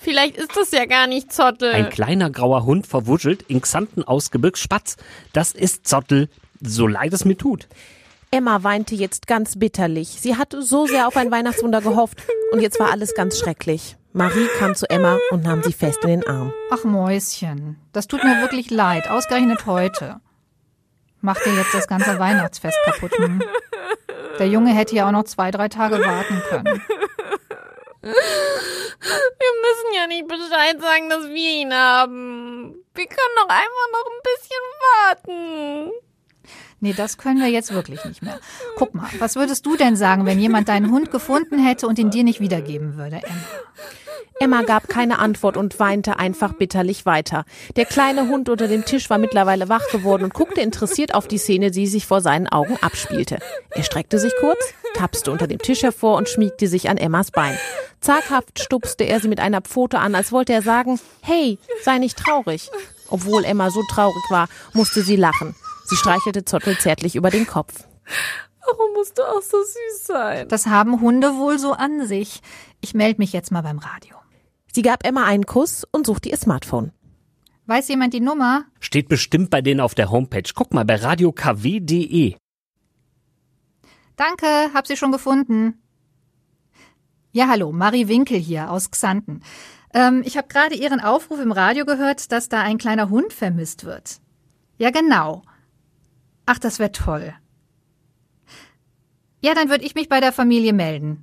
[0.00, 1.70] Vielleicht ist das ja gar nicht Zottel.
[1.72, 4.96] Ein kleiner grauer Hund verwuschelt in Xanten aus Gebirgsspatz.
[5.34, 6.30] Das ist Zottel,
[6.62, 7.68] so leid es mir tut.
[8.30, 10.08] Emma weinte jetzt ganz bitterlich.
[10.08, 13.96] Sie hatte so sehr auf ein Weihnachtswunder gehofft und jetzt war alles ganz schrecklich.
[14.14, 16.52] Marie kam zu Emma und nahm sie fest in den Arm.
[16.70, 20.20] Ach Mäuschen, das tut mir wirklich leid, ausgerechnet heute.
[21.22, 23.16] Macht dir jetzt das ganze Weihnachtsfest kaputt.
[23.16, 23.42] Hm?
[24.38, 26.82] Der Junge hätte ja auch noch zwei, drei Tage warten können.
[28.02, 32.74] Wir müssen ja nicht Bescheid sagen, dass wir ihn haben.
[32.94, 35.92] Wir können doch einfach noch ein bisschen warten.
[36.80, 38.40] Nee, das können wir jetzt wirklich nicht mehr.
[38.76, 42.10] Guck mal, was würdest du denn sagen, wenn jemand deinen Hund gefunden hätte und ihn
[42.10, 43.44] dir nicht wiedergeben würde, Emma?
[44.40, 47.44] Emma gab keine Antwort und weinte einfach bitterlich weiter.
[47.76, 51.38] Der kleine Hund unter dem Tisch war mittlerweile wach geworden und guckte interessiert auf die
[51.38, 53.38] Szene, die sich vor seinen Augen abspielte.
[53.70, 54.58] Er streckte sich kurz,
[54.94, 57.56] tapste unter dem Tisch hervor und schmiegte sich an Emmas Bein.
[58.00, 62.18] Zaghaft stupste er sie mit einer Pfote an, als wollte er sagen, hey, sei nicht
[62.18, 62.70] traurig.
[63.08, 65.54] Obwohl Emma so traurig war, musste sie lachen.
[65.84, 67.84] Sie streichelte Zottel zärtlich über den Kopf.
[68.66, 70.48] Warum musst du auch so süß sein?
[70.48, 72.40] Das haben Hunde wohl so an sich.
[72.82, 74.16] Ich melde mich jetzt mal beim Radio.
[74.72, 76.92] Sie gab Emma einen Kuss und suchte ihr Smartphone.
[77.66, 78.64] Weiß jemand die Nummer?
[78.80, 80.50] Steht bestimmt bei denen auf der Homepage.
[80.52, 82.34] Guck mal bei radiokw.de.
[84.16, 85.80] Danke, hab sie schon gefunden.
[87.30, 89.42] Ja, hallo, Marie Winkel hier aus Xanten.
[89.94, 93.84] Ähm, ich habe gerade Ihren Aufruf im Radio gehört, dass da ein kleiner Hund vermisst
[93.84, 94.20] wird.
[94.76, 95.42] Ja, genau.
[96.46, 97.32] Ach, das wäre toll.
[99.40, 101.22] Ja, dann würde ich mich bei der Familie melden.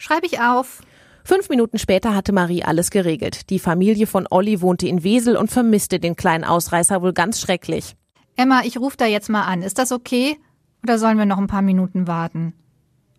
[0.00, 0.80] Schreibe ich auf.
[1.24, 3.50] Fünf Minuten später hatte Marie alles geregelt.
[3.50, 7.96] Die Familie von Olli wohnte in Wesel und vermisste den kleinen Ausreißer wohl ganz schrecklich.
[8.34, 9.60] Emma, ich rufe da jetzt mal an.
[9.60, 10.38] Ist das okay?
[10.82, 12.54] Oder sollen wir noch ein paar Minuten warten?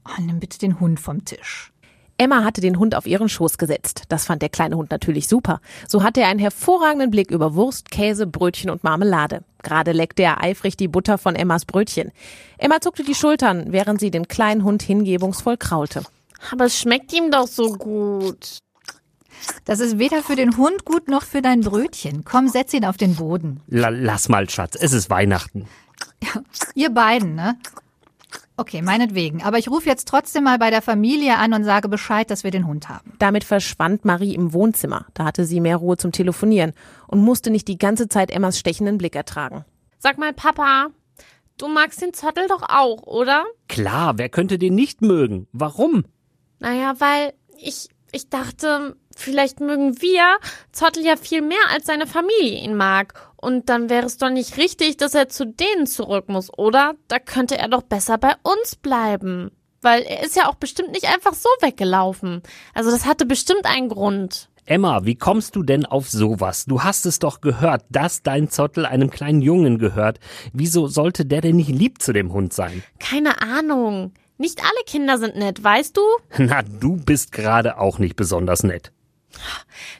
[0.06, 1.72] Oh, nimm bitte den Hund vom Tisch.
[2.18, 4.06] Emma hatte den Hund auf ihren Schoß gesetzt.
[4.10, 5.62] Das fand der kleine Hund natürlich super.
[5.88, 9.44] So hatte er einen hervorragenden Blick über Wurst, Käse, Brötchen und Marmelade.
[9.62, 12.12] Gerade leckte er eifrig die Butter von Emmas Brötchen.
[12.58, 16.02] Emma zuckte die Schultern, während sie den kleinen Hund hingebungsvoll kraulte.
[16.52, 18.60] Aber es schmeckt ihm doch so gut.
[19.66, 22.24] Das ist weder für den Hund gut noch für dein Brötchen.
[22.24, 23.62] Komm, setz ihn auf den Boden.
[23.68, 24.76] La lass mal, Schatz.
[24.80, 25.68] Es ist Weihnachten.
[26.24, 26.42] Ja,
[26.76, 27.58] ihr beiden, ne?
[28.58, 29.42] Okay, meinetwegen.
[29.42, 32.52] Aber ich rufe jetzt trotzdem mal bei der Familie an und sage Bescheid, dass wir
[32.52, 33.14] den Hund haben.
[33.18, 35.08] Damit verschwand Marie im Wohnzimmer.
[35.14, 36.74] Da hatte sie mehr Ruhe zum Telefonieren
[37.08, 39.66] und musste nicht die ganze Zeit Emmas stechenden Blick ertragen.
[39.98, 40.90] Sag mal, Papa,
[41.58, 43.46] du magst den Zottel doch auch, oder?
[43.68, 45.48] Klar, wer könnte den nicht mögen?
[45.54, 46.06] Warum?
[46.62, 50.38] Naja, weil ich, ich dachte, vielleicht mögen wir
[50.72, 53.14] Zottel ja viel mehr als seine Familie ihn mag.
[53.36, 56.94] Und dann wäre es doch nicht richtig, dass er zu denen zurück muss, oder?
[57.08, 59.50] Da könnte er doch besser bei uns bleiben.
[59.82, 62.44] Weil er ist ja auch bestimmt nicht einfach so weggelaufen.
[62.76, 64.48] Also das hatte bestimmt einen Grund.
[64.66, 66.66] Emma, wie kommst du denn auf sowas?
[66.66, 70.20] Du hast es doch gehört, dass dein Zottel einem kleinen Jungen gehört.
[70.54, 72.84] Wieso sollte der denn nicht lieb zu dem Hund sein?
[73.00, 74.14] Keine Ahnung.
[74.42, 76.02] Nicht alle Kinder sind nett, weißt du?
[76.40, 78.92] Na, du bist gerade auch nicht besonders nett.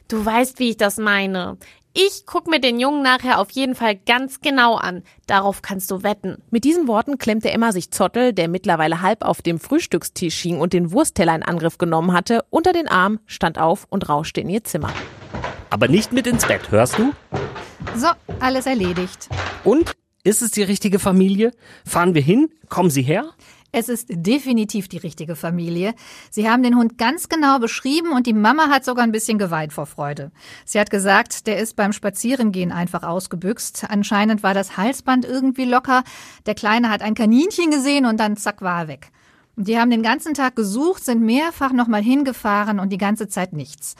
[0.08, 1.58] Du weißt, wie ich das meine.
[1.92, 5.04] Ich guck mir den Jungen nachher auf jeden Fall ganz genau an.
[5.28, 6.42] Darauf kannst du wetten.
[6.50, 10.72] Mit diesen Worten klemmte Emma sich Zottel, der mittlerweile halb auf dem Frühstückstisch hing und
[10.72, 14.64] den Wurstteller in Angriff genommen hatte, unter den Arm, stand auf und rauschte in ihr
[14.64, 14.92] Zimmer.
[15.70, 17.12] Aber nicht mit ins Bett, hörst du?
[17.94, 18.08] So,
[18.40, 19.28] alles erledigt.
[19.62, 19.92] Und?
[20.24, 21.52] Ist es die richtige Familie?
[21.84, 22.48] Fahren wir hin?
[22.68, 23.32] Kommen Sie her?
[23.74, 25.94] Es ist definitiv die richtige Familie.
[26.30, 29.72] Sie haben den Hund ganz genau beschrieben und die Mama hat sogar ein bisschen geweint
[29.72, 30.30] vor Freude.
[30.66, 33.86] Sie hat gesagt, der ist beim Spazierengehen einfach ausgebüxt.
[33.88, 36.04] Anscheinend war das Halsband irgendwie locker.
[36.44, 39.10] Der Kleine hat ein Kaninchen gesehen und dann zack war er weg.
[39.56, 43.96] Die haben den ganzen Tag gesucht, sind mehrfach nochmal hingefahren und die ganze Zeit nichts.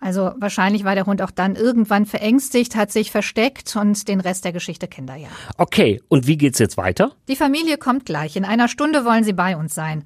[0.00, 4.44] Also wahrscheinlich war der Hund auch dann irgendwann verängstigt, hat sich versteckt und den Rest
[4.44, 5.28] der Geschichte kennt er ja.
[5.56, 7.12] Okay, und wie geht's jetzt weiter?
[7.28, 8.36] Die Familie kommt gleich.
[8.36, 10.04] In einer Stunde wollen sie bei uns sein.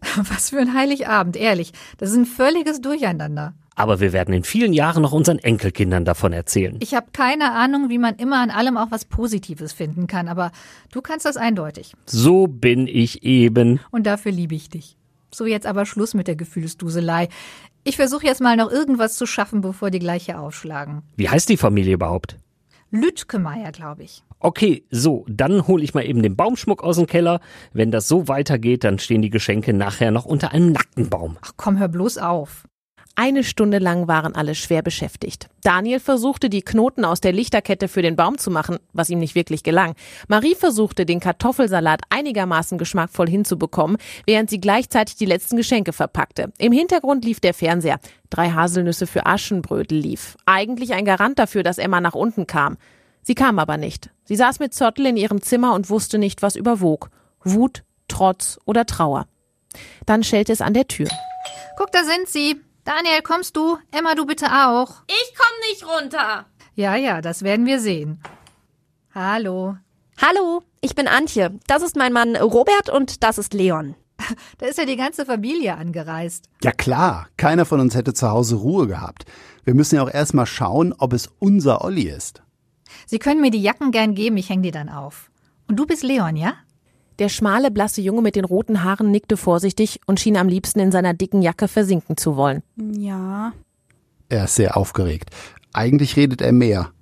[0.16, 1.72] Was für ein Heiligabend, ehrlich.
[1.98, 3.54] Das ist ein völliges Durcheinander.
[3.74, 6.76] Aber wir werden in vielen Jahren noch unseren Enkelkindern davon erzählen.
[6.80, 10.50] Ich habe keine Ahnung, wie man immer an allem auch was Positives finden kann, aber
[10.90, 11.94] du kannst das eindeutig.
[12.04, 13.78] So bin ich eben.
[13.92, 14.96] Und dafür liebe ich dich.
[15.32, 17.28] So jetzt aber Schluss mit der Gefühlsduselei.
[17.88, 21.00] Ich versuche jetzt mal noch irgendwas zu schaffen, bevor die gleich hier aufschlagen.
[21.16, 22.36] Wie heißt die Familie überhaupt?
[22.90, 24.22] Lütkemeyer, glaube ich.
[24.40, 27.40] Okay, so, dann hole ich mal eben den Baumschmuck aus dem Keller.
[27.72, 31.38] Wenn das so weitergeht, dann stehen die Geschenke nachher noch unter einem nackten Baum.
[31.40, 32.68] Ach komm, hör bloß auf.
[33.20, 35.48] Eine Stunde lang waren alle schwer beschäftigt.
[35.64, 39.34] Daniel versuchte, die Knoten aus der Lichterkette für den Baum zu machen, was ihm nicht
[39.34, 39.96] wirklich gelang.
[40.28, 46.52] Marie versuchte, den Kartoffelsalat einigermaßen geschmackvoll hinzubekommen, während sie gleichzeitig die letzten Geschenke verpackte.
[46.58, 47.98] Im Hintergrund lief der Fernseher.
[48.30, 50.36] Drei Haselnüsse für Aschenbrödel lief.
[50.46, 52.76] Eigentlich ein Garant dafür, dass Emma nach unten kam.
[53.24, 54.10] Sie kam aber nicht.
[54.26, 57.10] Sie saß mit Zottel in ihrem Zimmer und wusste nicht, was überwog.
[57.42, 59.26] Wut, Trotz oder Trauer.
[60.06, 61.08] Dann schellte es an der Tür.
[61.76, 62.60] Guck, da sind sie.
[62.88, 63.76] Daniel, kommst du?
[63.90, 65.02] Emma, du bitte auch.
[65.08, 66.46] Ich komm nicht runter.
[66.74, 68.18] Ja, ja, das werden wir sehen.
[69.14, 69.76] Hallo.
[70.16, 71.50] Hallo, ich bin Antje.
[71.66, 73.94] Das ist mein Mann Robert und das ist Leon.
[74.56, 76.48] Da ist ja die ganze Familie angereist.
[76.64, 79.26] Ja klar, keiner von uns hätte zu Hause Ruhe gehabt.
[79.64, 82.42] Wir müssen ja auch erstmal schauen, ob es unser Olli ist.
[83.04, 85.30] Sie können mir die Jacken gern geben, ich hänge die dann auf.
[85.66, 86.54] Und du bist Leon, ja?
[87.18, 90.92] Der schmale, blasse Junge mit den roten Haaren nickte vorsichtig und schien am liebsten in
[90.92, 92.62] seiner dicken Jacke versinken zu wollen.
[92.76, 93.52] Ja.
[94.28, 95.30] Er ist sehr aufgeregt.
[95.72, 96.92] Eigentlich redet er mehr.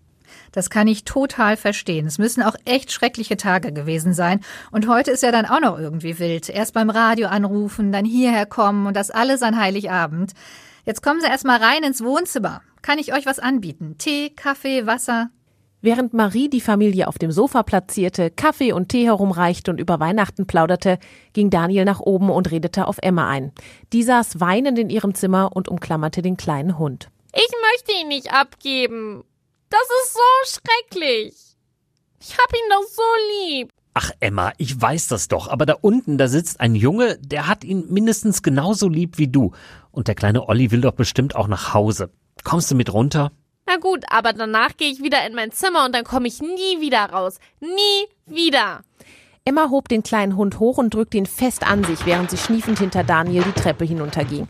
[0.53, 2.07] Das kann ich total verstehen.
[2.07, 4.41] Es müssen auch echt schreckliche Tage gewesen sein.
[4.71, 6.49] Und heute ist ja dann auch noch irgendwie wild.
[6.49, 10.33] Erst beim Radio anrufen, dann hierher kommen und das alles an Heiligabend.
[10.87, 12.63] Jetzt kommen Sie erst mal rein ins Wohnzimmer.
[12.81, 13.97] Kann ich euch was anbieten?
[13.99, 15.29] Tee, Kaffee, Wasser?
[15.83, 20.47] Während Marie die Familie auf dem Sofa platzierte, Kaffee und Tee herumreichte und über Weihnachten
[20.47, 20.99] plauderte,
[21.33, 23.53] ging Daniel nach oben und redete auf Emma ein.
[23.93, 27.09] Die saß weinend in ihrem Zimmer und umklammerte den kleinen Hund.
[27.35, 29.23] Ich möchte ihn nicht abgeben.
[29.69, 31.35] Das ist so schrecklich.
[32.21, 33.03] Ich hab ihn doch so
[33.51, 33.71] lieb.
[33.93, 37.65] Ach Emma, ich weiß das doch, aber da unten, da sitzt ein Junge, der hat
[37.65, 39.53] ihn mindestens genauso lieb wie du.
[39.91, 42.11] Und der kleine Olli will doch bestimmt auch nach Hause.
[42.45, 43.33] Kommst du mit runter?
[43.69, 46.81] Na gut, aber danach gehe ich wieder in mein Zimmer und dann komme ich nie
[46.81, 47.39] wieder raus.
[47.61, 48.83] Nie wieder.
[49.45, 52.79] Emma hob den kleinen Hund hoch und drückte ihn fest an sich, während sie schniefend
[52.79, 54.49] hinter Daniel die Treppe hinunterging.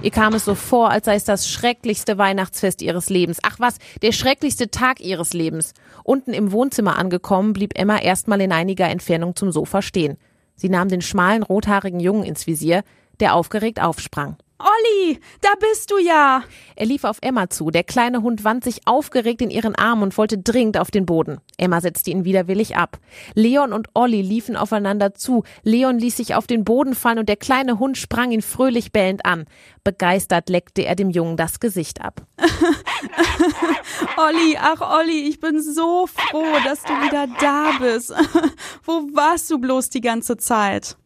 [0.00, 3.40] Ihr kam es so vor, als sei es das schrecklichste Weihnachtsfest ihres Lebens.
[3.42, 5.74] Ach was, der schrecklichste Tag ihres Lebens.
[6.04, 10.16] Unten im Wohnzimmer angekommen, blieb Emma erstmal in einiger Entfernung zum Sofa stehen.
[10.54, 12.84] Sie nahm den schmalen, rothaarigen Jungen ins Visier,
[13.20, 14.36] der aufgeregt aufsprang.
[14.60, 16.42] Olli, da bist du ja.
[16.74, 17.70] Er lief auf Emma zu.
[17.70, 21.38] Der kleine Hund wand sich aufgeregt in ihren Arm und wollte dringend auf den Boden.
[21.56, 22.98] Emma setzte ihn widerwillig ab.
[23.34, 25.44] Leon und Olli liefen aufeinander zu.
[25.62, 29.24] Leon ließ sich auf den Boden fallen und der kleine Hund sprang ihn fröhlich bellend
[29.24, 29.46] an.
[29.84, 32.26] Begeistert leckte er dem Jungen das Gesicht ab.
[34.16, 38.12] Olli, ach Olli, ich bin so froh, dass du wieder da bist.
[38.84, 40.96] Wo warst du bloß die ganze Zeit?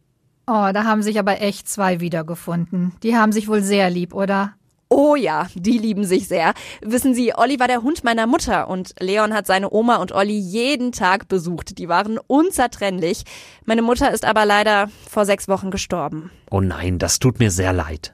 [0.45, 2.93] Oh, da haben sich aber echt zwei wiedergefunden.
[3.01, 4.53] Die haben sich wohl sehr lieb, oder?
[4.89, 6.53] Oh ja, die lieben sich sehr.
[6.81, 10.37] Wissen Sie, Olli war der Hund meiner Mutter und Leon hat seine Oma und Olli
[10.37, 11.79] jeden Tag besucht.
[11.79, 13.23] Die waren unzertrennlich.
[13.65, 16.29] Meine Mutter ist aber leider vor sechs Wochen gestorben.
[16.51, 18.13] Oh nein, das tut mir sehr leid.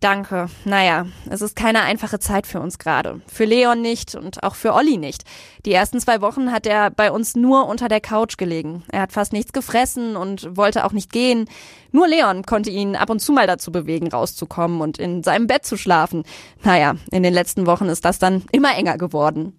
[0.00, 0.46] Danke.
[0.64, 3.20] Naja, es ist keine einfache Zeit für uns gerade.
[3.26, 5.24] Für Leon nicht und auch für Olli nicht.
[5.66, 8.84] Die ersten zwei Wochen hat er bei uns nur unter der Couch gelegen.
[8.92, 11.50] Er hat fast nichts gefressen und wollte auch nicht gehen.
[11.90, 15.64] Nur Leon konnte ihn ab und zu mal dazu bewegen, rauszukommen und in seinem Bett
[15.66, 16.22] zu schlafen.
[16.62, 19.57] Naja, in den letzten Wochen ist das dann immer enger geworden.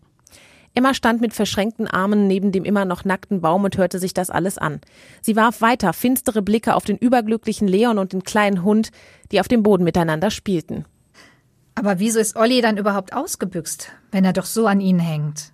[0.76, 4.30] Emma stand mit verschränkten Armen neben dem immer noch nackten Baum und hörte sich das
[4.30, 4.80] alles an.
[5.22, 8.92] Sie warf weiter finstere Blicke auf den überglücklichen Leon und den kleinen Hund,
[9.32, 10.86] die auf dem Boden miteinander spielten.
[11.76, 15.54] Aber wieso ist Olli dann überhaupt ausgebüxt, wenn er doch so an ihnen hängt?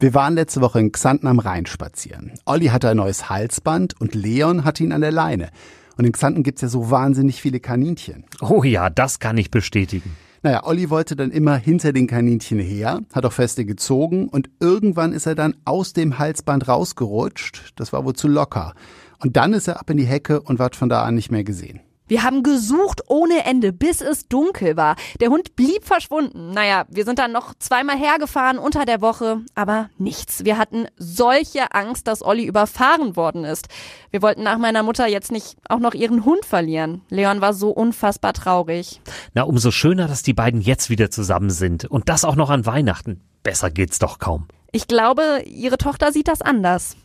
[0.00, 2.32] Wir waren letzte Woche in Xanten am Rhein spazieren.
[2.44, 5.50] Olli hatte ein neues Halsband und Leon hatte ihn an der Leine.
[5.96, 8.24] Und in Xanten gibt's ja so wahnsinnig viele Kaninchen.
[8.40, 10.16] Oh ja, das kann ich bestätigen.
[10.42, 15.12] Naja, Olli wollte dann immer hinter den Kaninchen her, hat auch feste gezogen und irgendwann
[15.12, 17.72] ist er dann aus dem Halsband rausgerutscht.
[17.76, 18.74] Das war wohl zu locker.
[19.20, 21.42] Und dann ist er ab in die Hecke und wird von da an nicht mehr
[21.42, 21.80] gesehen.
[22.08, 24.96] Wir haben gesucht ohne Ende, bis es dunkel war.
[25.20, 26.52] Der Hund blieb verschwunden.
[26.52, 30.44] Naja, wir sind dann noch zweimal hergefahren unter der Woche, aber nichts.
[30.44, 33.68] Wir hatten solche Angst, dass Olli überfahren worden ist.
[34.10, 37.02] Wir wollten nach meiner Mutter jetzt nicht auch noch ihren Hund verlieren.
[37.10, 39.02] Leon war so unfassbar traurig.
[39.34, 41.84] Na, umso schöner, dass die beiden jetzt wieder zusammen sind.
[41.84, 43.20] Und das auch noch an Weihnachten.
[43.42, 44.48] Besser geht's doch kaum.
[44.72, 46.96] Ich glaube, ihre Tochter sieht das anders.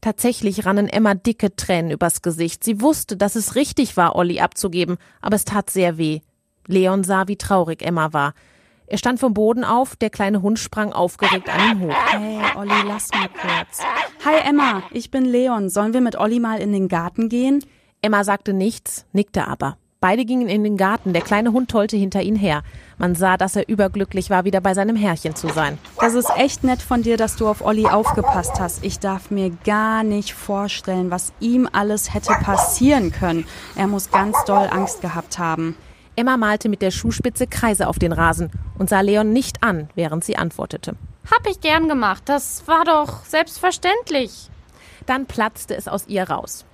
[0.00, 2.62] Tatsächlich rannen Emma dicke Tränen übers Gesicht.
[2.62, 6.20] Sie wusste, dass es richtig war, Olli abzugeben, aber es tat sehr weh.
[6.66, 8.34] Leon sah, wie traurig Emma war.
[8.86, 11.94] Er stand vom Boden auf, der kleine Hund sprang aufgeregt an ihn hoch.
[12.10, 13.80] Hey, Olli, lass mal kurz.
[14.24, 15.68] Hi Emma, ich bin Leon.
[15.68, 17.64] Sollen wir mit Olli mal in den Garten gehen?
[18.00, 19.76] Emma sagte nichts, nickte aber.
[20.00, 22.62] Beide gingen in den Garten, der kleine Hund tollte hinter ihnen her.
[22.98, 25.78] Man sah, dass er überglücklich war, wieder bei seinem Herrchen zu sein.
[26.00, 28.84] Das ist echt nett von dir, dass du auf Olli aufgepasst hast.
[28.84, 33.46] Ich darf mir gar nicht vorstellen, was ihm alles hätte passieren können.
[33.76, 35.76] Er muss ganz doll Angst gehabt haben.
[36.16, 40.24] Emma malte mit der Schuhspitze Kreise auf den Rasen und sah Leon nicht an, während
[40.24, 40.96] sie antwortete.
[41.30, 42.24] Hab ich gern gemacht.
[42.26, 44.50] Das war doch selbstverständlich.
[45.06, 46.64] Dann platzte es aus ihr raus.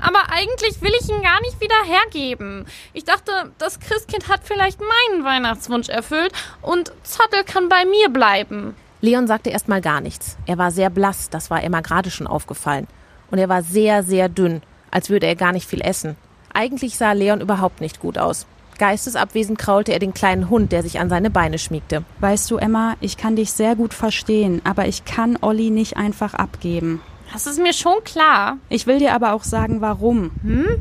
[0.00, 2.66] Aber eigentlich will ich ihn gar nicht wieder hergeben.
[2.92, 8.74] Ich dachte, das Christkind hat vielleicht meinen Weihnachtswunsch erfüllt und Zottel kann bei mir bleiben.
[9.00, 10.36] Leon sagte erst mal gar nichts.
[10.46, 12.86] Er war sehr blass, das war Emma gerade schon aufgefallen.
[13.30, 16.16] Und er war sehr, sehr dünn, als würde er gar nicht viel essen.
[16.52, 18.46] Eigentlich sah Leon überhaupt nicht gut aus.
[18.78, 22.04] Geistesabwesend kraulte er den kleinen Hund, der sich an seine Beine schmiegte.
[22.20, 26.34] Weißt du, Emma, ich kann dich sehr gut verstehen, aber ich kann Olli nicht einfach
[26.34, 27.00] abgeben.
[27.34, 28.58] Das ist mir schon klar.
[28.68, 30.30] Ich will dir aber auch sagen, warum.
[30.42, 30.80] Hm?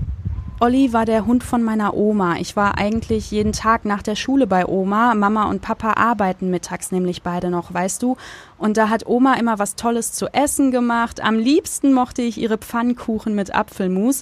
[0.60, 2.36] Olli war der Hund von meiner Oma.
[2.38, 5.16] Ich war eigentlich jeden Tag nach der Schule bei Oma.
[5.16, 8.18] Mama und Papa arbeiten mittags nämlich beide noch, weißt du?
[8.60, 11.22] Und da hat Oma immer was Tolles zu essen gemacht.
[11.22, 14.22] Am liebsten mochte ich ihre Pfannkuchen mit Apfelmus.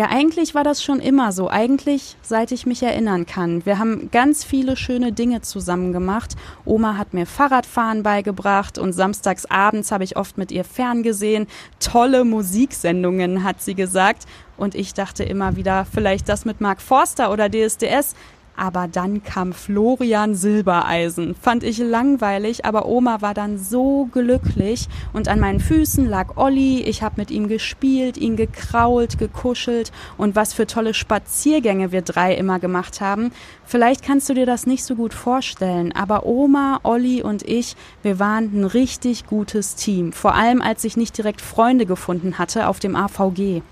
[0.00, 1.50] Ja, eigentlich war das schon immer so.
[1.50, 3.66] Eigentlich, seit ich mich erinnern kann.
[3.66, 6.36] Wir haben ganz viele schöne Dinge zusammen gemacht.
[6.64, 11.48] Oma hat mir Fahrradfahren beigebracht und samstags abends habe ich oft mit ihr ferngesehen.
[11.80, 14.24] Tolle Musiksendungen, hat sie gesagt.
[14.56, 18.14] Und ich dachte immer wieder, vielleicht das mit Mark Forster oder DSDS.
[18.60, 21.34] Aber dann kam Florian Silbereisen.
[21.34, 24.86] Fand ich langweilig, aber Oma war dann so glücklich.
[25.14, 26.82] Und an meinen Füßen lag Olli.
[26.82, 29.92] Ich habe mit ihm gespielt, ihn gekrault, gekuschelt.
[30.18, 33.32] Und was für tolle Spaziergänge wir drei immer gemacht haben.
[33.64, 38.18] Vielleicht kannst du dir das nicht so gut vorstellen, aber Oma, Olli und ich, wir
[38.18, 40.12] waren ein richtig gutes Team.
[40.12, 43.62] Vor allem, als ich nicht direkt Freunde gefunden hatte auf dem AVG.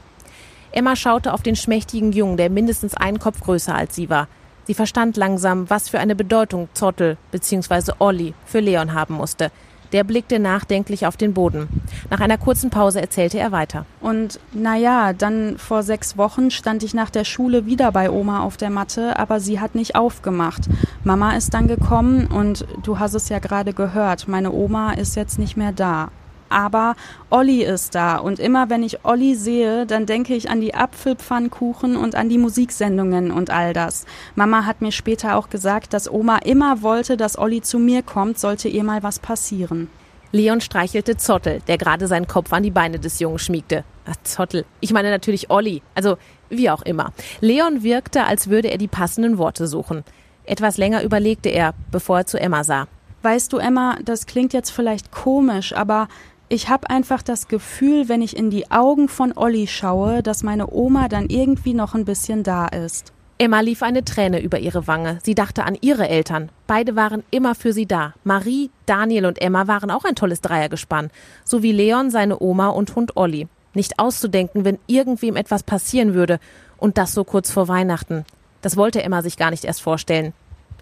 [0.72, 4.28] Emma schaute auf den schmächtigen Jungen, der mindestens einen Kopf größer als sie war.
[4.68, 7.92] Sie verstand langsam, was für eine Bedeutung Zottel bzw.
[8.00, 9.50] Olli für Leon haben musste.
[9.92, 11.68] Der blickte nachdenklich auf den Boden.
[12.10, 13.86] Nach einer kurzen Pause erzählte er weiter.
[14.02, 18.58] Und naja, dann vor sechs Wochen stand ich nach der Schule wieder bei Oma auf
[18.58, 20.68] der Matte, aber sie hat nicht aufgemacht.
[21.02, 25.38] Mama ist dann gekommen und du hast es ja gerade gehört, meine Oma ist jetzt
[25.38, 26.10] nicht mehr da
[26.49, 26.96] aber
[27.30, 28.16] Olli ist da.
[28.16, 32.38] Und immer wenn ich Olli sehe, dann denke ich an die Apfelpfannkuchen und an die
[32.38, 34.07] Musiksendungen und all das.
[34.34, 38.38] Mama hat mir später auch gesagt, dass Oma immer wollte, dass Olli zu mir kommt,
[38.38, 39.88] sollte ihr mal was passieren.
[40.30, 43.84] Leon streichelte Zottel, der gerade seinen Kopf an die Beine des Jungen schmiegte.
[44.07, 44.66] Ach, Zottel.
[44.80, 45.82] Ich meine natürlich Olli.
[45.94, 46.18] Also,
[46.51, 47.12] wie auch immer.
[47.40, 50.05] Leon wirkte, als würde er die passenden Worte suchen.
[50.44, 52.88] Etwas länger überlegte er, bevor er zu Emma sah.
[53.22, 56.09] Weißt du, Emma, das klingt jetzt vielleicht komisch, aber
[56.49, 60.72] ich habe einfach das Gefühl, wenn ich in die Augen von Olli schaue, dass meine
[60.72, 63.12] Oma dann irgendwie noch ein bisschen da ist.
[63.36, 65.18] Emma lief eine Träne über ihre Wange.
[65.22, 66.49] Sie dachte an ihre Eltern.
[66.66, 68.14] Beide waren immer für sie da.
[68.24, 71.11] Marie, Daniel und Emma waren auch ein tolles Dreiergespann.
[71.44, 73.46] So wie Leon, seine Oma und Hund Olli.
[73.74, 76.40] Nicht auszudenken, wenn irgendwem etwas passieren würde.
[76.78, 78.24] Und das so kurz vor Weihnachten.
[78.61, 80.32] Das wollte Emma sich gar nicht erst vorstellen.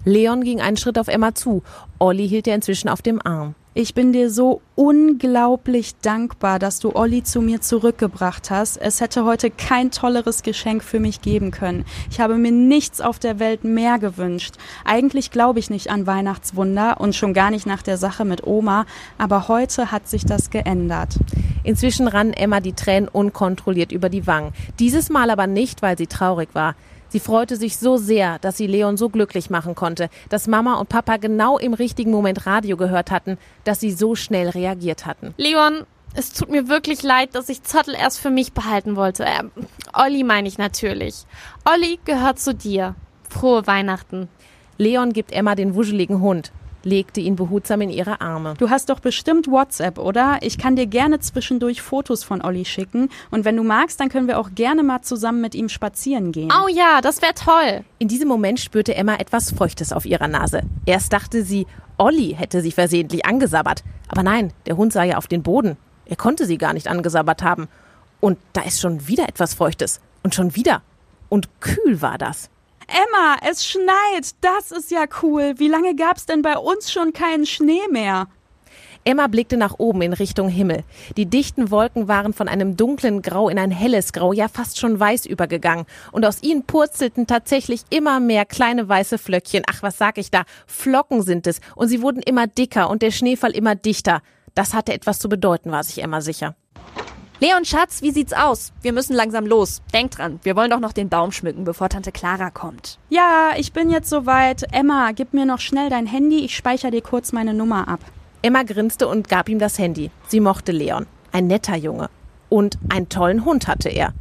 [0.04, 1.62] Leon ging einen Schritt auf Emma zu.
[1.98, 3.54] Olli hielt er inzwischen auf dem Arm.
[3.78, 8.78] Ich bin dir so unglaublich dankbar, dass du Olli zu mir zurückgebracht hast.
[8.78, 11.84] Es hätte heute kein tolleres Geschenk für mich geben können.
[12.10, 14.54] Ich habe mir nichts auf der Welt mehr gewünscht.
[14.86, 18.86] Eigentlich glaube ich nicht an Weihnachtswunder und schon gar nicht nach der Sache mit Oma,
[19.18, 21.18] aber heute hat sich das geändert.
[21.62, 24.54] Inzwischen rannen Emma die Tränen unkontrolliert über die Wangen.
[24.78, 26.76] Dieses Mal aber nicht, weil sie traurig war.
[27.08, 30.88] Sie freute sich so sehr, dass sie Leon so glücklich machen konnte, dass Mama und
[30.88, 35.34] Papa genau im richtigen Moment Radio gehört hatten, dass sie so schnell reagiert hatten.
[35.36, 35.84] Leon,
[36.14, 39.24] es tut mir wirklich leid, dass ich Zottel erst für mich behalten wollte.
[39.24, 39.42] Äh,
[39.92, 41.26] Olli meine ich natürlich.
[41.64, 42.94] Olli gehört zu dir.
[43.28, 44.28] Frohe Weihnachten.
[44.78, 46.52] Leon gibt Emma den wuscheligen Hund
[46.86, 48.54] legte ihn behutsam in ihre Arme.
[48.56, 50.38] Du hast doch bestimmt WhatsApp, oder?
[50.40, 53.10] Ich kann dir gerne zwischendurch Fotos von Olli schicken.
[53.30, 56.52] Und wenn du magst, dann können wir auch gerne mal zusammen mit ihm spazieren gehen.
[56.52, 57.84] Oh ja, das wäre toll.
[57.98, 60.62] In diesem Moment spürte Emma etwas Feuchtes auf ihrer Nase.
[60.86, 61.66] Erst dachte sie,
[61.98, 63.82] Olli hätte sie versehentlich angesabbert.
[64.08, 65.76] Aber nein, der Hund sah ja auf den Boden.
[66.06, 67.68] Er konnte sie gar nicht angesabbert haben.
[68.20, 70.00] Und da ist schon wieder etwas Feuchtes.
[70.22, 70.82] Und schon wieder.
[71.28, 72.48] Und kühl war das.
[72.86, 74.34] Emma, es schneit.
[74.40, 75.54] Das ist ja cool.
[75.56, 78.28] Wie lange gab's denn bei uns schon keinen Schnee mehr?
[79.06, 80.82] Emma blickte nach oben in Richtung Himmel.
[81.16, 84.98] Die dichten Wolken waren von einem dunklen Grau in ein helles Grau, ja fast schon
[84.98, 85.86] weiß übergegangen.
[86.10, 89.62] Und aus ihnen purzelten tatsächlich immer mehr kleine weiße Flöckchen.
[89.70, 90.42] Ach, was sag ich da?
[90.66, 91.60] Flocken sind es.
[91.76, 94.22] Und sie wurden immer dicker und der Schneefall immer dichter.
[94.54, 96.56] Das hatte etwas zu bedeuten, war sich Emma sicher.
[97.38, 98.72] Leon Schatz, wie sieht's aus?
[98.80, 99.82] Wir müssen langsam los.
[99.92, 102.98] Denk dran, wir wollen doch noch den Baum schmücken, bevor Tante Clara kommt.
[103.10, 104.64] Ja, ich bin jetzt soweit.
[104.72, 108.00] Emma, gib mir noch schnell dein Handy, ich speichere dir kurz meine Nummer ab.
[108.40, 110.10] Emma grinste und gab ihm das Handy.
[110.28, 111.04] Sie mochte Leon.
[111.30, 112.08] Ein netter Junge.
[112.48, 114.14] Und einen tollen Hund hatte er.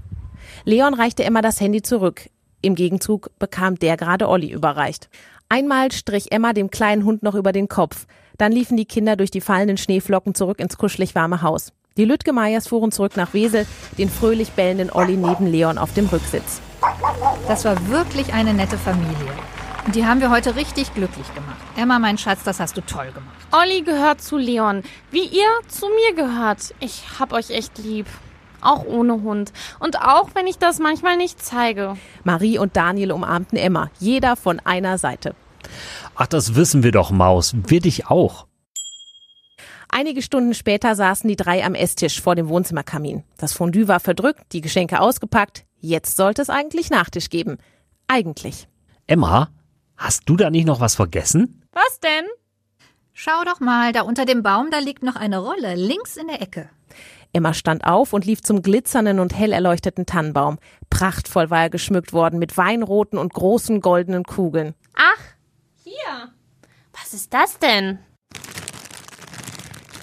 [0.66, 2.30] Leon reichte Emma das Handy zurück.
[2.62, 5.08] Im Gegenzug bekam der gerade Olli überreicht.
[5.48, 8.08] Einmal strich Emma dem kleinen Hund noch über den Kopf.
[8.38, 11.72] Dann liefen die Kinder durch die fallenden Schneeflocken zurück ins kuschelig warme Haus.
[11.98, 13.66] Die Lüttgemeyers fuhren zurück nach Wesel,
[13.98, 16.60] den fröhlich bellenden Olli neben Leon auf dem Rücksitz.
[17.48, 19.32] Das war wirklich eine nette Familie.
[19.86, 21.56] Und die haben wir heute richtig glücklich gemacht.
[21.78, 23.38] Emma, mein Schatz, das hast du toll gemacht.
[23.54, 26.76] Olli gehört zu Leon, wie ihr zu mir gehört.
[26.82, 28.08] Ich hab euch echt lieb.
[28.60, 29.54] Auch ohne Hund.
[29.80, 31.96] Und auch wenn ich das manchmal nicht zeige.
[32.26, 35.34] Marie und Daniel umarmten Emma, jeder von einer Seite.
[36.16, 37.56] Ach, das wissen wir doch, Maus.
[37.68, 38.48] Wir dich auch.
[39.90, 43.24] Einige Stunden später saßen die drei am Esstisch vor dem Wohnzimmerkamin.
[43.38, 45.66] Das Fondue war verdrückt, die Geschenke ausgepackt.
[45.80, 47.58] Jetzt sollte es eigentlich Nachtisch geben.
[48.08, 48.68] Eigentlich.
[49.08, 49.50] Emma,
[49.98, 51.64] hast du da nicht noch was vergessen?
[51.72, 52.26] Was denn?
[53.14, 56.42] Schau doch mal, da unter dem Baum, da liegt noch eine Rolle, links in der
[56.42, 56.70] Ecke.
[57.32, 60.58] Emma stand auf und lief zum glitzernden und hell erleuchteten Tannenbaum.
[60.90, 64.74] Prachtvoll war er geschmückt worden mit weinroten und großen goldenen Kugeln.
[64.96, 65.22] Ach,
[65.84, 66.32] hier.
[66.94, 68.00] Was ist das denn?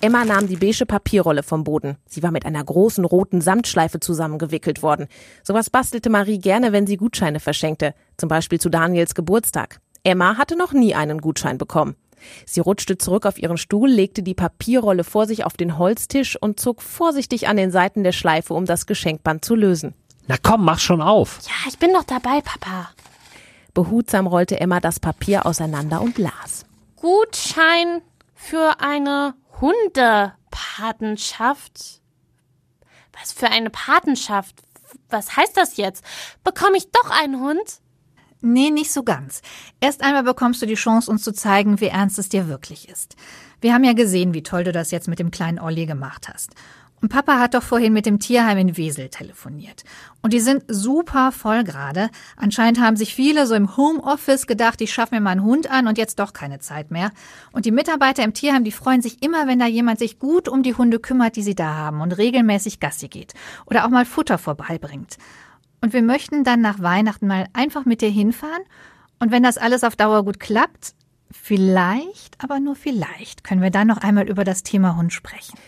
[0.05, 1.97] Emma nahm die beige Papierrolle vom Boden.
[2.07, 5.07] Sie war mit einer großen roten Samtschleife zusammengewickelt worden.
[5.45, 9.79] Sowas bastelte Marie gerne, wenn sie Gutscheine verschenkte, zum Beispiel zu Daniels Geburtstag.
[10.03, 11.95] Emma hatte noch nie einen Gutschein bekommen.
[12.45, 16.59] Sie rutschte zurück auf ihren Stuhl, legte die Papierrolle vor sich auf den Holztisch und
[16.59, 19.95] zog vorsichtig an den Seiten der Schleife, um das Geschenkband zu lösen.
[20.27, 21.39] Na komm, mach schon auf.
[21.45, 22.91] Ja, ich bin doch dabei, Papa.
[23.73, 26.67] Behutsam rollte Emma das Papier auseinander und las.
[26.97, 28.03] Gutschein
[28.35, 32.03] für eine Hundepatenschaft?
[33.19, 34.57] Was für eine Patenschaft?
[35.09, 36.05] Was heißt das jetzt?
[36.45, 37.81] Bekomme ich doch einen Hund?
[38.41, 39.41] Nee, nicht so ganz.
[39.81, 43.15] Erst einmal bekommst du die Chance, uns zu zeigen, wie ernst es dir wirklich ist.
[43.61, 46.51] Wir haben ja gesehen, wie toll du das jetzt mit dem kleinen Olli gemacht hast.
[47.03, 49.83] Und Papa hat doch vorhin mit dem Tierheim in Wesel telefoniert.
[50.23, 52.11] Und die sind super voll gerade.
[52.37, 55.89] Anscheinend haben sich viele so im Homeoffice gedacht, ich schaffe mir mal einen Hund an
[55.89, 57.11] und jetzt doch keine Zeit mehr.
[57.51, 60.63] Und die Mitarbeiter im Tierheim, die freuen sich immer, wenn da jemand sich gut um
[60.63, 63.35] die Hunde kümmert, die sie da haben und regelmäßig Gassi geht.
[63.67, 65.19] Oder auch mal Futter vorbeibringt.
[65.81, 68.63] Und wir möchten dann nach Weihnachten mal einfach mit dir hinfahren.
[69.19, 70.95] Und wenn das alles auf Dauer gut klappt,
[71.33, 75.59] vielleicht, aber nur vielleicht, können wir dann noch einmal über das Thema Hund sprechen.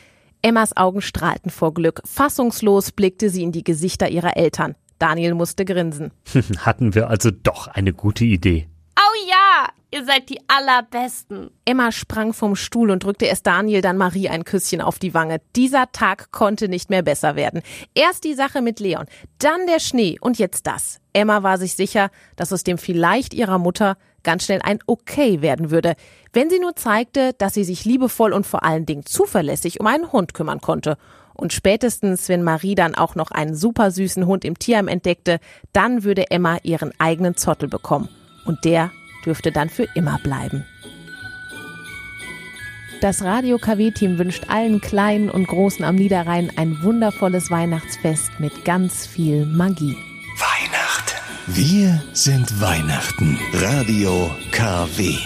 [0.45, 2.03] Emmas Augen strahlten vor Glück.
[2.05, 4.75] Fassungslos blickte sie in die Gesichter ihrer Eltern.
[4.99, 6.13] Daniel musste grinsen.
[6.59, 8.69] Hatten wir also doch eine gute Idee.
[8.95, 11.49] Oh ja, ihr seid die allerbesten.
[11.65, 15.41] Emma sprang vom Stuhl und drückte erst Daniel, dann Marie ein Küsschen auf die Wange.
[15.57, 17.63] Dieser Tag konnte nicht mehr besser werden.
[17.95, 19.07] Erst die Sache mit Leon,
[19.39, 21.01] dann der Schnee und jetzt das.
[21.15, 25.71] Emma war sich sicher, dass aus dem vielleicht ihrer Mutter ganz schnell ein Okay werden
[25.71, 25.95] würde,
[26.33, 30.11] wenn sie nur zeigte, dass sie sich liebevoll und vor allen Dingen zuverlässig um einen
[30.11, 30.97] Hund kümmern konnte.
[31.35, 35.39] Und spätestens, wenn Marie dann auch noch einen super Hund im Tierheim entdeckte,
[35.73, 38.09] dann würde Emma ihren eigenen Zottel bekommen.
[38.45, 38.91] Und der
[39.25, 40.65] dürfte dann für immer bleiben.
[43.01, 49.07] Das Radio KW-Team wünscht allen Kleinen und Großen am Niederrhein ein wundervolles Weihnachtsfest mit ganz
[49.07, 49.97] viel Magie.
[50.39, 50.84] Weihnachten.
[51.47, 53.39] Wir sind Weihnachten.
[53.53, 55.19] Radio KW.